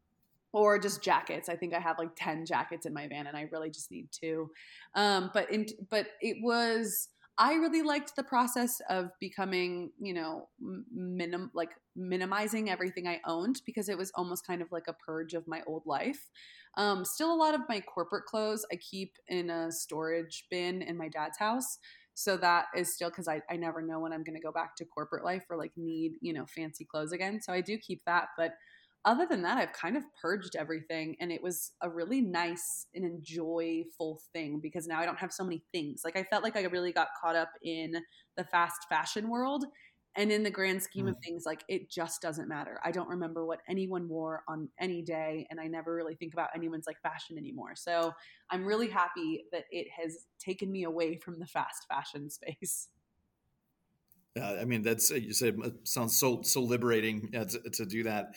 [0.54, 1.50] or just jackets.
[1.50, 4.10] I think I have like 10 jackets in my van and I really just need
[4.12, 4.50] two.
[4.96, 10.50] Um, but in, but it was, I really liked the process of becoming, you know,
[10.94, 15.34] minim, like minimizing everything I owned because it was almost kind of like a purge
[15.34, 16.30] of my old life.
[16.78, 20.98] Um, still a lot of my corporate clothes I keep in a storage bin in
[20.98, 21.78] my dad's house.
[22.14, 24.76] So that is still because I, I never know when I'm going to go back
[24.76, 27.42] to corporate life or like need, you know, fancy clothes again.
[27.42, 28.28] So I do keep that.
[28.38, 28.52] But
[29.04, 33.04] other than that, I've kind of purged everything and it was a really nice and
[33.04, 36.02] enjoyable thing because now I don't have so many things.
[36.06, 37.96] Like I felt like I really got caught up in
[38.38, 39.66] the fast fashion world.
[40.18, 41.24] And in the grand scheme of mm.
[41.24, 42.82] things, like it just doesn't matter.
[42.84, 46.50] I don't remember what anyone wore on any day, and I never really think about
[46.54, 47.76] anyone's like fashion anymore.
[47.76, 48.12] So
[48.50, 52.90] I'm really happy that it has taken me away from the fast fashion space.
[54.36, 58.36] Yeah, I mean, that's you said sounds so so liberating uh, to, to do that.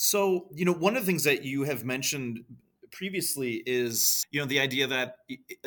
[0.00, 2.44] So, you know, one of the things that you have mentioned
[2.92, 5.16] previously is, you know, the idea that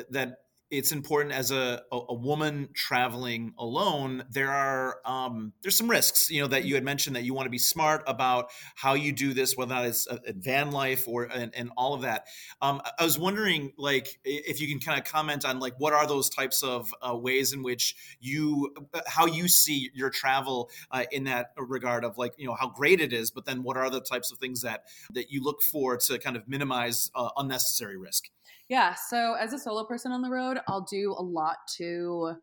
[0.09, 0.38] that
[0.72, 6.41] it's important as a, a, woman traveling alone there are um, there's some risks you
[6.41, 9.34] know that you had mentioned that you want to be smart about how you do
[9.34, 12.26] this whether or not it's a, a van life or and, and all of that.
[12.61, 16.07] Um, i was wondering like if you can kind of comment on like what are
[16.07, 21.03] those types of uh, ways in which you uh, how you see your travel uh,
[21.11, 23.89] in that regard of like you know how great it is but then what are
[23.89, 27.97] the types of things that that you look for to kind of minimize uh, unnecessary
[27.97, 28.30] risk
[28.72, 28.95] yeah.
[29.09, 32.36] So as a solo person on the road, I'll do a lot to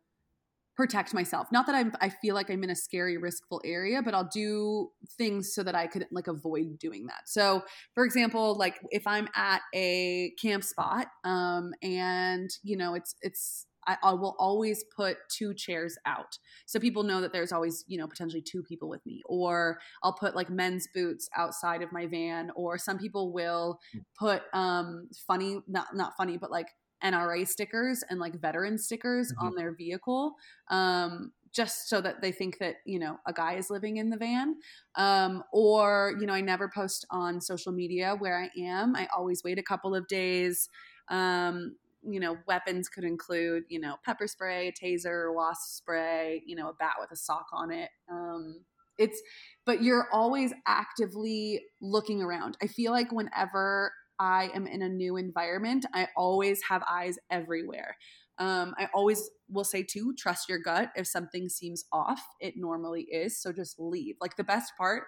[0.77, 1.47] protect myself.
[1.51, 4.91] Not that I'm, I feel like I'm in a scary, riskful area, but I'll do
[5.17, 7.23] things so that I could like avoid doing that.
[7.25, 7.63] So,
[7.95, 13.65] for example, like if I'm at a camp spot, um, and you know it's it's
[13.87, 17.97] I, I, will always put two chairs out so people know that there's always you
[17.97, 22.05] know potentially two people with me or i'll put like men's boots outside of my
[22.05, 23.99] van or some people will hmm.
[24.17, 26.67] put um funny not not funny but like
[27.03, 29.47] nra stickers and like veteran stickers mm-hmm.
[29.47, 30.33] on their vehicle
[30.69, 34.17] um just so that they think that you know a guy is living in the
[34.17, 34.55] van
[34.95, 39.43] um, or you know i never post on social media where i am i always
[39.43, 40.69] wait a couple of days
[41.09, 46.69] um, you know, weapons could include, you know, pepper spray, taser, wasp spray, you know,
[46.69, 47.89] a bat with a sock on it.
[48.09, 48.61] Um,
[48.97, 49.21] it's,
[49.65, 52.57] but you're always actively looking around.
[52.61, 57.95] I feel like whenever I am in a new environment, I always have eyes everywhere.
[58.37, 60.91] Um, I always will say too, trust your gut.
[60.95, 63.41] If something seems off, it normally is.
[63.41, 64.15] So just leave.
[64.21, 65.03] Like the best part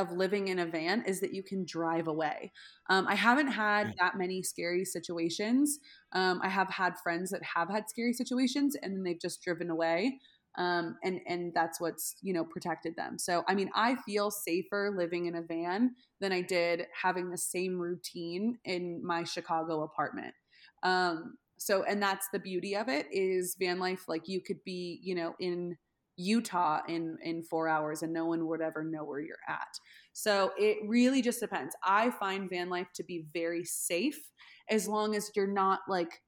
[0.00, 2.52] of living in a van is that you can drive away.
[2.88, 5.78] Um, I haven't had that many scary situations.
[6.12, 9.70] Um, I have had friends that have had scary situations and then they've just driven
[9.70, 10.18] away.
[10.58, 13.18] um, and and that's what's you know protected them.
[13.18, 17.38] So I mean, I feel safer living in a van than I did having the
[17.38, 20.34] same routine in my Chicago apartment.
[20.82, 24.04] Um, so and that's the beauty of it is van life.
[24.08, 25.76] Like you could be you know in
[26.20, 29.78] Utah in in four hours and no one would ever know where you're at.
[30.12, 31.74] So it really just depends.
[31.84, 34.30] I find van life to be very safe
[34.68, 36.20] as long as you're not like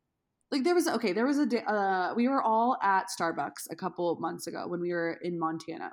[0.52, 3.76] like there was okay there was a day uh, we were all at starbucks a
[3.76, 5.90] couple months ago when we were in montana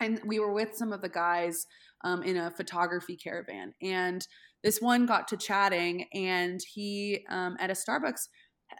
[0.00, 1.66] and we were with some of the guys
[2.02, 4.26] um, in a photography caravan and
[4.64, 8.28] this one got to chatting and he um, at a starbucks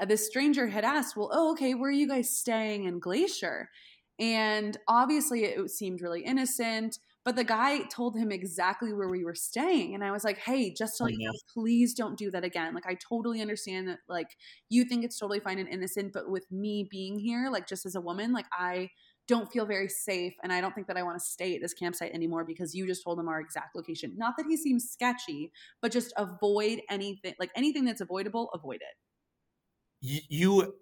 [0.01, 3.69] uh, this stranger had asked well oh okay where are you guys staying in glacier
[4.19, 9.35] and obviously it seemed really innocent but the guy told him exactly where we were
[9.35, 9.95] staying.
[9.95, 12.75] And I was like, hey, just to let you know, please don't do that again.
[12.75, 14.37] Like, I totally understand that, like,
[14.69, 17.95] you think it's totally fine and innocent, but with me being here, like, just as
[17.95, 18.91] a woman, like, I
[19.27, 20.35] don't feel very safe.
[20.43, 22.87] And I don't think that I want to stay at this campsite anymore because you
[22.87, 24.13] just told him our exact location.
[24.19, 25.51] Not that he seems sketchy,
[25.81, 28.97] but just avoid anything, like, anything that's avoidable, avoid it.
[30.03, 30.75] You, you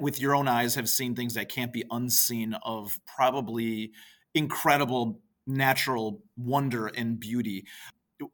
[0.00, 3.92] with your own eyes, have seen things that can't be unseen of probably
[4.34, 7.66] incredible natural wonder and beauty.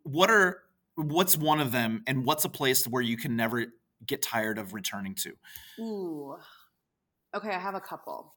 [0.02, 0.62] What are
[0.94, 3.66] what's one of them and what's a place where you can never
[4.06, 5.32] get tired of returning to?
[5.80, 6.36] Ooh.
[7.34, 8.34] Okay, I have a couple.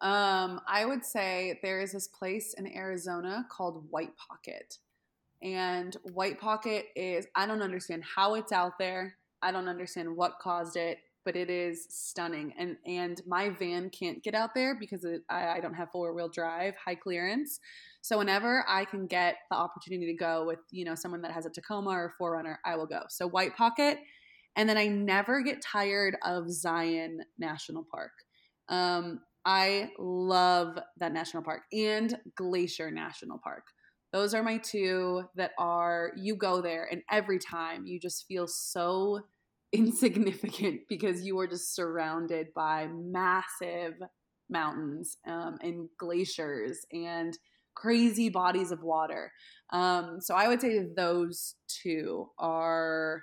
[0.00, 4.78] Um, I would say there is this place in Arizona called White Pocket.
[5.42, 9.16] And White Pocket is, I don't understand how it's out there.
[9.40, 12.52] I don't understand what caused it, but it is stunning.
[12.58, 16.14] And and my van can't get out there because it, I, I don't have four
[16.14, 17.60] wheel drive, high clearance.
[18.00, 21.46] So whenever I can get the opportunity to go with, you know, someone that has
[21.46, 23.00] a Tacoma or 4Runner, I will go.
[23.08, 23.98] So White Pocket.
[24.56, 28.12] And then I never get tired of Zion National Park.
[28.68, 33.64] Um, I love that national park and Glacier National Park.
[34.12, 38.46] Those are my two that are, you go there and every time you just feel
[38.46, 39.20] so
[39.74, 43.94] insignificant because you are just surrounded by massive
[44.48, 47.36] mountains um, and glaciers and
[47.74, 49.32] crazy bodies of water.
[49.72, 53.22] Um, so I would say those two are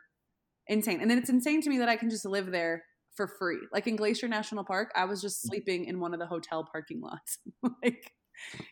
[0.68, 1.00] insane.
[1.02, 2.84] And then it's insane to me that I can just live there
[3.16, 3.60] for free.
[3.72, 5.50] Like in Glacier National Park, I was just mm.
[5.50, 7.40] sleeping in one of the hotel parking lots.
[7.84, 8.12] like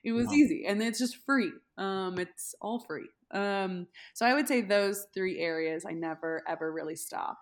[0.04, 0.34] it was wow.
[0.34, 1.52] easy and it's just free.
[1.78, 3.08] Um, it's all free.
[3.32, 7.38] Um, so I would say those three areas I never ever really stop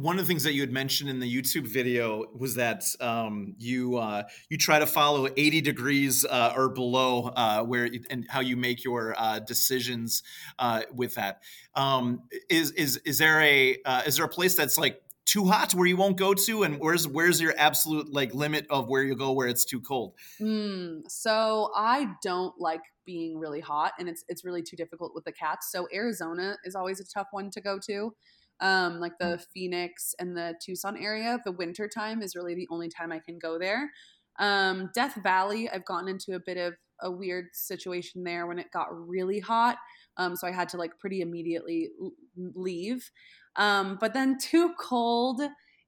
[0.00, 3.54] one of the things that you had mentioned in the YouTube video was that um,
[3.58, 8.40] you uh, you try to follow 80 degrees uh, or below uh, where and how
[8.40, 10.22] you make your uh, decisions
[10.58, 11.42] uh, with that.
[11.74, 15.74] Um, is is is there a uh, is there a place that's like too hot
[15.74, 16.62] where you won't go to?
[16.62, 20.14] And where's where's your absolute like limit of where you go where it's too cold?
[20.40, 25.24] Mm, so i don't like being really hot and it's it's really too difficult with
[25.24, 25.70] the cats.
[25.70, 28.14] So arizona is always a tough one to go to
[28.60, 29.44] um, like the mm.
[29.52, 31.38] Phoenix and the Tucson area.
[31.44, 33.90] The winter time is really the only time I can go there.
[34.38, 38.70] Um, Death Valley, I've gotten into a bit of a weird situation there when it
[38.72, 39.76] got really hot.
[40.16, 41.90] Um, so I had to like pretty immediately
[42.36, 43.10] leave.
[43.56, 45.40] Um, but then too cold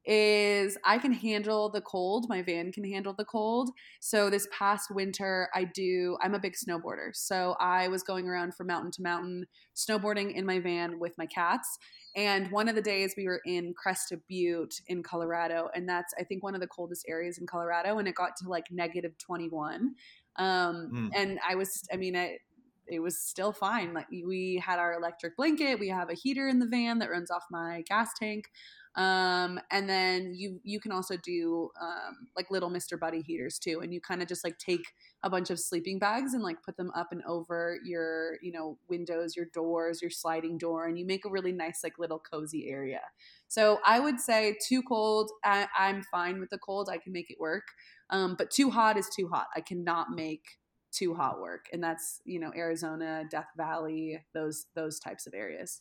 [0.05, 2.26] is I can handle the cold.
[2.28, 3.70] My van can handle the cold.
[4.00, 7.14] So this past winter, I do, I'm a big snowboarder.
[7.14, 9.46] So I was going around from mountain to mountain,
[9.76, 11.78] snowboarding in my van with my cats.
[12.14, 16.24] And one of the days we were in Crested Butte in Colorado, and that's I
[16.24, 19.94] think one of the coldest areas in Colorado, and it got to like negative 21.
[20.36, 21.11] Um, mm.
[21.14, 22.38] And I was, I mean, I,
[22.86, 23.94] it was still fine.
[23.94, 27.30] Like we had our electric blanket, we have a heater in the van that runs
[27.30, 28.46] off my gas tank.
[28.95, 33.01] Um, and then you you can also do um, like little Mr.
[33.01, 34.84] Buddy heaters too, and you kind of just like take
[35.22, 38.78] a bunch of sleeping bags and like put them up and over your you know
[38.88, 42.68] windows, your doors, your sliding door, and you make a really nice like little cozy
[42.68, 43.01] area.
[43.49, 46.88] So I would say too cold, I, am fine with the cold.
[46.90, 47.64] I can make it work,
[48.11, 49.47] um, but too hot is too hot.
[49.57, 50.45] I cannot make
[50.93, 55.80] too hot work, and that's you know Arizona, Death Valley, those those types of areas.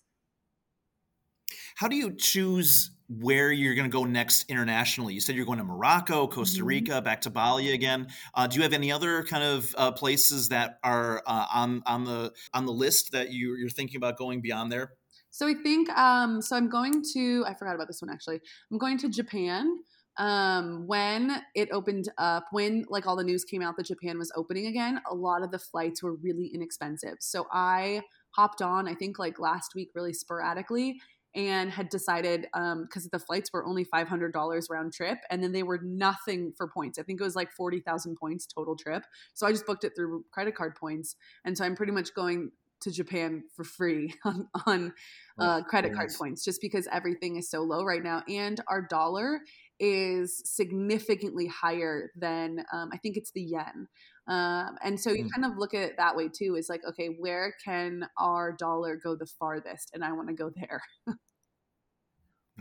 [1.75, 5.13] How do you choose where you're going to go next internationally?
[5.13, 6.67] You said you're going to Morocco, Costa mm-hmm.
[6.67, 7.03] Rica, mm-hmm.
[7.03, 8.07] back to Bali again.
[8.33, 12.05] Uh, do you have any other kind of uh, places that are uh, on on
[12.05, 14.93] the on the list that you, you're thinking about going beyond there?
[15.29, 16.55] So I think um, so.
[16.55, 17.45] I'm going to.
[17.47, 18.39] I forgot about this one actually.
[18.71, 19.79] I'm going to Japan.
[20.17, 24.31] Um, when it opened up, when like all the news came out that Japan was
[24.35, 27.15] opening again, a lot of the flights were really inexpensive.
[27.21, 28.01] So I
[28.35, 28.89] hopped on.
[28.89, 30.99] I think like last week, really sporadically,
[31.35, 35.63] and had decided because um, the flights were only $500 round trip and then they
[35.63, 36.99] were nothing for points.
[36.99, 39.03] I think it was like 40,000 points total trip.
[39.33, 41.15] So I just booked it through credit card points.
[41.45, 42.51] And so I'm pretty much going
[42.81, 44.93] to Japan for free on, on
[45.39, 48.23] uh, credit card points just because everything is so low right now.
[48.27, 49.41] And our dollar
[49.79, 53.87] is significantly higher than um, I think it's the yen.
[54.27, 55.31] Um, and so you mm.
[55.33, 56.55] kind of look at it that way too.
[56.55, 59.91] Is like, okay, where can our dollar go the farthest?
[59.93, 60.81] And I want to go there.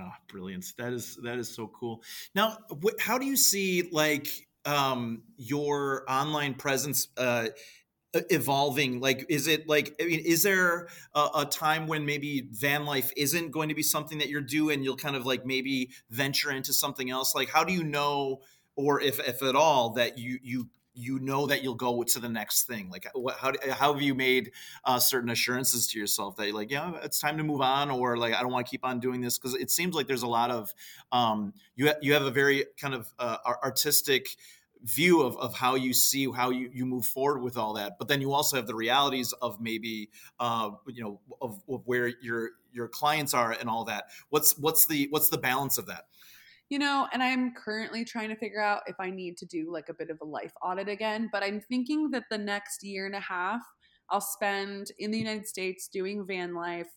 [0.00, 0.72] oh, brilliant!
[0.78, 2.02] That is that is so cool.
[2.34, 4.28] Now, wh- how do you see like
[4.64, 7.08] um, your online presence?
[7.16, 7.48] Uh,
[8.12, 12.84] evolving like is it like i mean is there a, a, time when maybe van
[12.84, 16.50] life isn't going to be something that you're doing you'll kind of like maybe venture
[16.50, 18.40] into something else like how do you know
[18.74, 20.68] or if if at all that you you
[21.01, 24.14] you know that you'll go to the next thing like what, how, how have you
[24.14, 24.53] made
[24.84, 28.16] uh, certain assurances to yourself that you're like yeah it's time to move on or
[28.16, 30.28] like i don't want to keep on doing this because it seems like there's a
[30.28, 30.72] lot of
[31.12, 34.28] um, you, ha- you have a very kind of uh, artistic
[34.82, 38.09] view of, of how you see how you, you move forward with all that but
[38.09, 42.51] then you also have the realities of maybe uh, you know of, of where your
[42.72, 44.05] your clients are and all that.
[44.28, 46.07] What's what's the what's the balance of that
[46.70, 49.90] you know and i'm currently trying to figure out if i need to do like
[49.90, 53.14] a bit of a life audit again but i'm thinking that the next year and
[53.14, 53.60] a half
[54.08, 56.88] i'll spend in the united states doing van life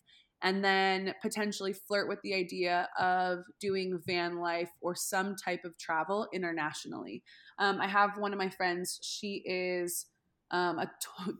[0.44, 5.76] and then potentially flirt with the idea of doing van life or some type of
[5.78, 7.22] travel internationally.
[7.58, 10.06] Um, I have one of my friends, she is
[10.50, 10.90] um, a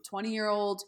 [0.09, 0.81] 20 year old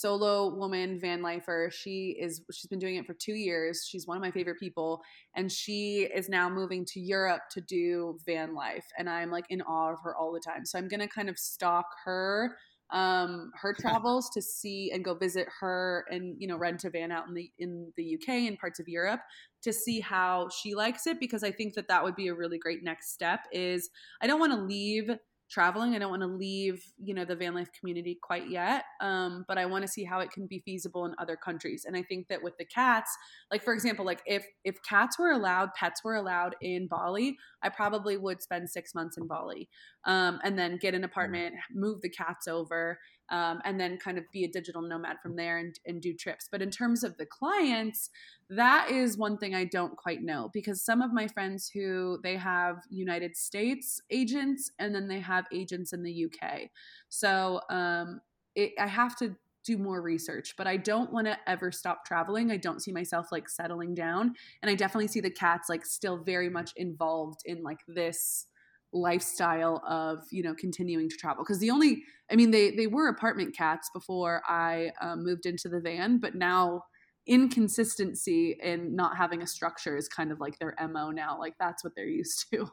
[0.00, 1.70] solo woman van lifer.
[1.72, 3.86] She is she's been doing it for two years.
[3.88, 5.02] She's one of my favorite people.
[5.36, 8.86] And she is now moving to europe to do van life.
[8.98, 10.64] And i'm like in awe of her all the time.
[10.64, 12.56] So i'm gonna kind of stalk her
[12.90, 17.12] um, her travels to see and go visit her and you know rent a van
[17.12, 19.20] out in the in the UK and parts of Europe
[19.62, 21.20] to see how she likes it.
[21.20, 23.40] Because I think that that would be a really great next step.
[23.52, 23.90] Is
[24.20, 25.10] I don't want to leave
[25.50, 25.94] traveling.
[25.94, 28.84] I don't want to leave, you know, the van life community quite yet.
[29.00, 31.84] Um, but I want to see how it can be feasible in other countries.
[31.86, 33.10] And I think that with the cats,
[33.50, 37.68] like for example, like if if cats were allowed, pets were allowed in Bali, I
[37.68, 39.68] probably would spend six months in Bali,
[40.04, 41.06] um, and then get an mm.
[41.06, 42.98] apartment, move the cats over,
[43.30, 46.48] um, and then kind of be a digital nomad from there and, and do trips.
[46.50, 48.10] But in terms of the clients,
[48.50, 52.36] that is one thing I don't quite know because some of my friends who they
[52.36, 56.70] have United States agents and then they have agents in the UK.
[57.08, 58.20] So um,
[58.54, 62.50] it, I have to do more research, but I don't want to ever stop traveling.
[62.50, 64.34] I don't see myself like settling down.
[64.62, 68.46] And I definitely see the cats like still very much involved in like this
[68.94, 73.08] lifestyle of you know continuing to travel because the only i mean they they were
[73.08, 76.80] apartment cats before i um, moved into the van but now
[77.26, 81.82] inconsistency and not having a structure is kind of like their mo now like that's
[81.82, 82.70] what they're used to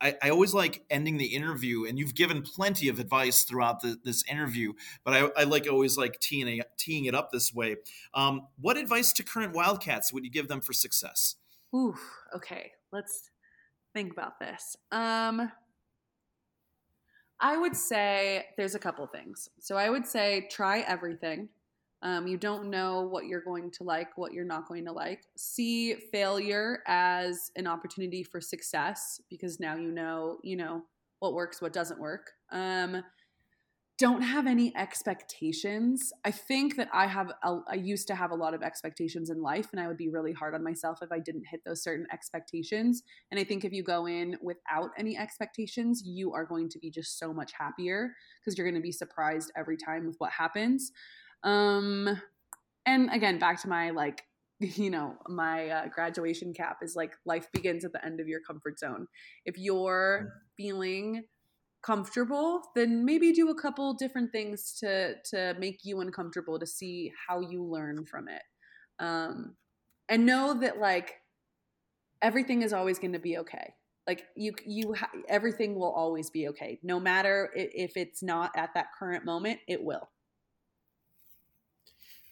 [0.00, 3.96] I, I, always like ending the interview, and you've given plenty of advice throughout the,
[4.04, 7.76] this interview, but I, I, like always like teeing, teeing it up this way.
[8.12, 11.36] Um, what advice to current Wildcats would you give them for success?
[11.74, 11.94] Ooh,
[12.34, 12.72] okay.
[12.92, 13.30] Let's
[13.94, 14.76] think about this.
[14.92, 15.50] Um,
[17.40, 19.48] I would say there's a couple things.
[19.60, 21.48] So I would say try everything.
[22.02, 25.22] Um, you don't know what you're going to like, what you're not going to like.
[25.36, 30.82] See failure as an opportunity for success because now you know, you know,
[31.20, 32.32] what works, what doesn't work.
[32.52, 33.02] Um,
[33.96, 36.12] don't have any expectations.
[36.24, 39.40] I think that I have a, I used to have a lot of expectations in
[39.40, 42.06] life and I would be really hard on myself if I didn't hit those certain
[42.12, 43.04] expectations.
[43.30, 46.90] And I think if you go in without any expectations, you are going to be
[46.90, 50.90] just so much happier because you're going to be surprised every time with what happens.
[51.44, 52.20] Um
[52.86, 54.24] and again, back to my like
[54.60, 58.40] you know my uh, graduation cap is like life begins at the end of your
[58.40, 59.06] comfort zone
[59.44, 61.24] if you're feeling
[61.84, 67.12] comfortable, then maybe do a couple different things to to make you uncomfortable to see
[67.28, 68.42] how you learn from it.
[68.98, 69.56] Um,
[70.08, 71.14] and know that like
[72.22, 73.74] everything is always going to be okay.
[74.06, 76.78] Like you you ha- everything will always be okay.
[76.82, 80.08] No matter if it's not at that current moment, it will.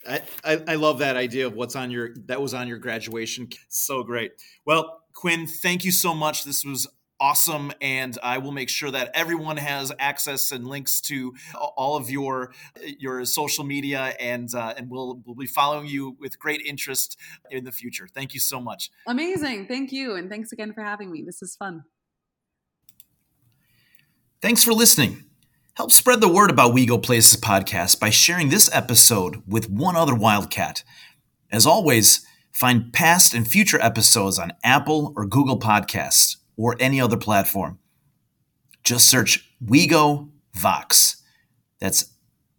[0.07, 3.49] I, I, I love that idea of what's on your that was on your graduation.
[3.69, 4.33] So great.
[4.67, 6.45] Well, Quinn, thank you so much.
[6.45, 6.89] This was
[7.23, 7.73] awesome.
[7.81, 12.53] And I will make sure that everyone has access and links to all of your
[12.99, 17.17] your social media, and uh, and we'll we'll be following you with great interest
[17.51, 18.09] in the future.
[18.13, 18.91] Thank you so much.
[19.07, 19.69] Amazing.
[19.69, 21.23] Thank you, and thanks again for having me.
[21.25, 21.85] This is fun.
[24.43, 25.25] Thanks for listening.
[25.75, 29.97] Help spread the word about We Go Places podcast by sharing this episode with one
[29.97, 30.83] other Wildcat.
[31.51, 37.17] As always, Find past and future episodes on Apple or Google Podcasts or any other
[37.17, 37.79] platform.
[38.85, 41.23] Just search WeGo Vox.
[41.81, 42.13] That's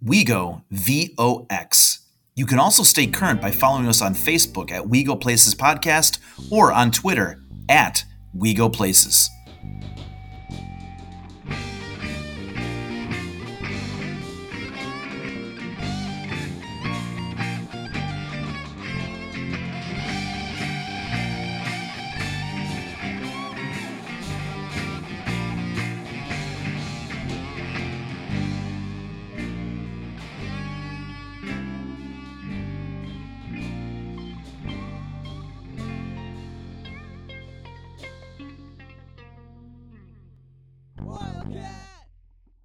[0.03, 1.99] WeGo V O X.
[2.35, 6.19] You can also stay current by following us on Facebook at WeGo Places Podcast
[6.51, 8.03] or on Twitter at
[8.35, 9.29] WeGo Places.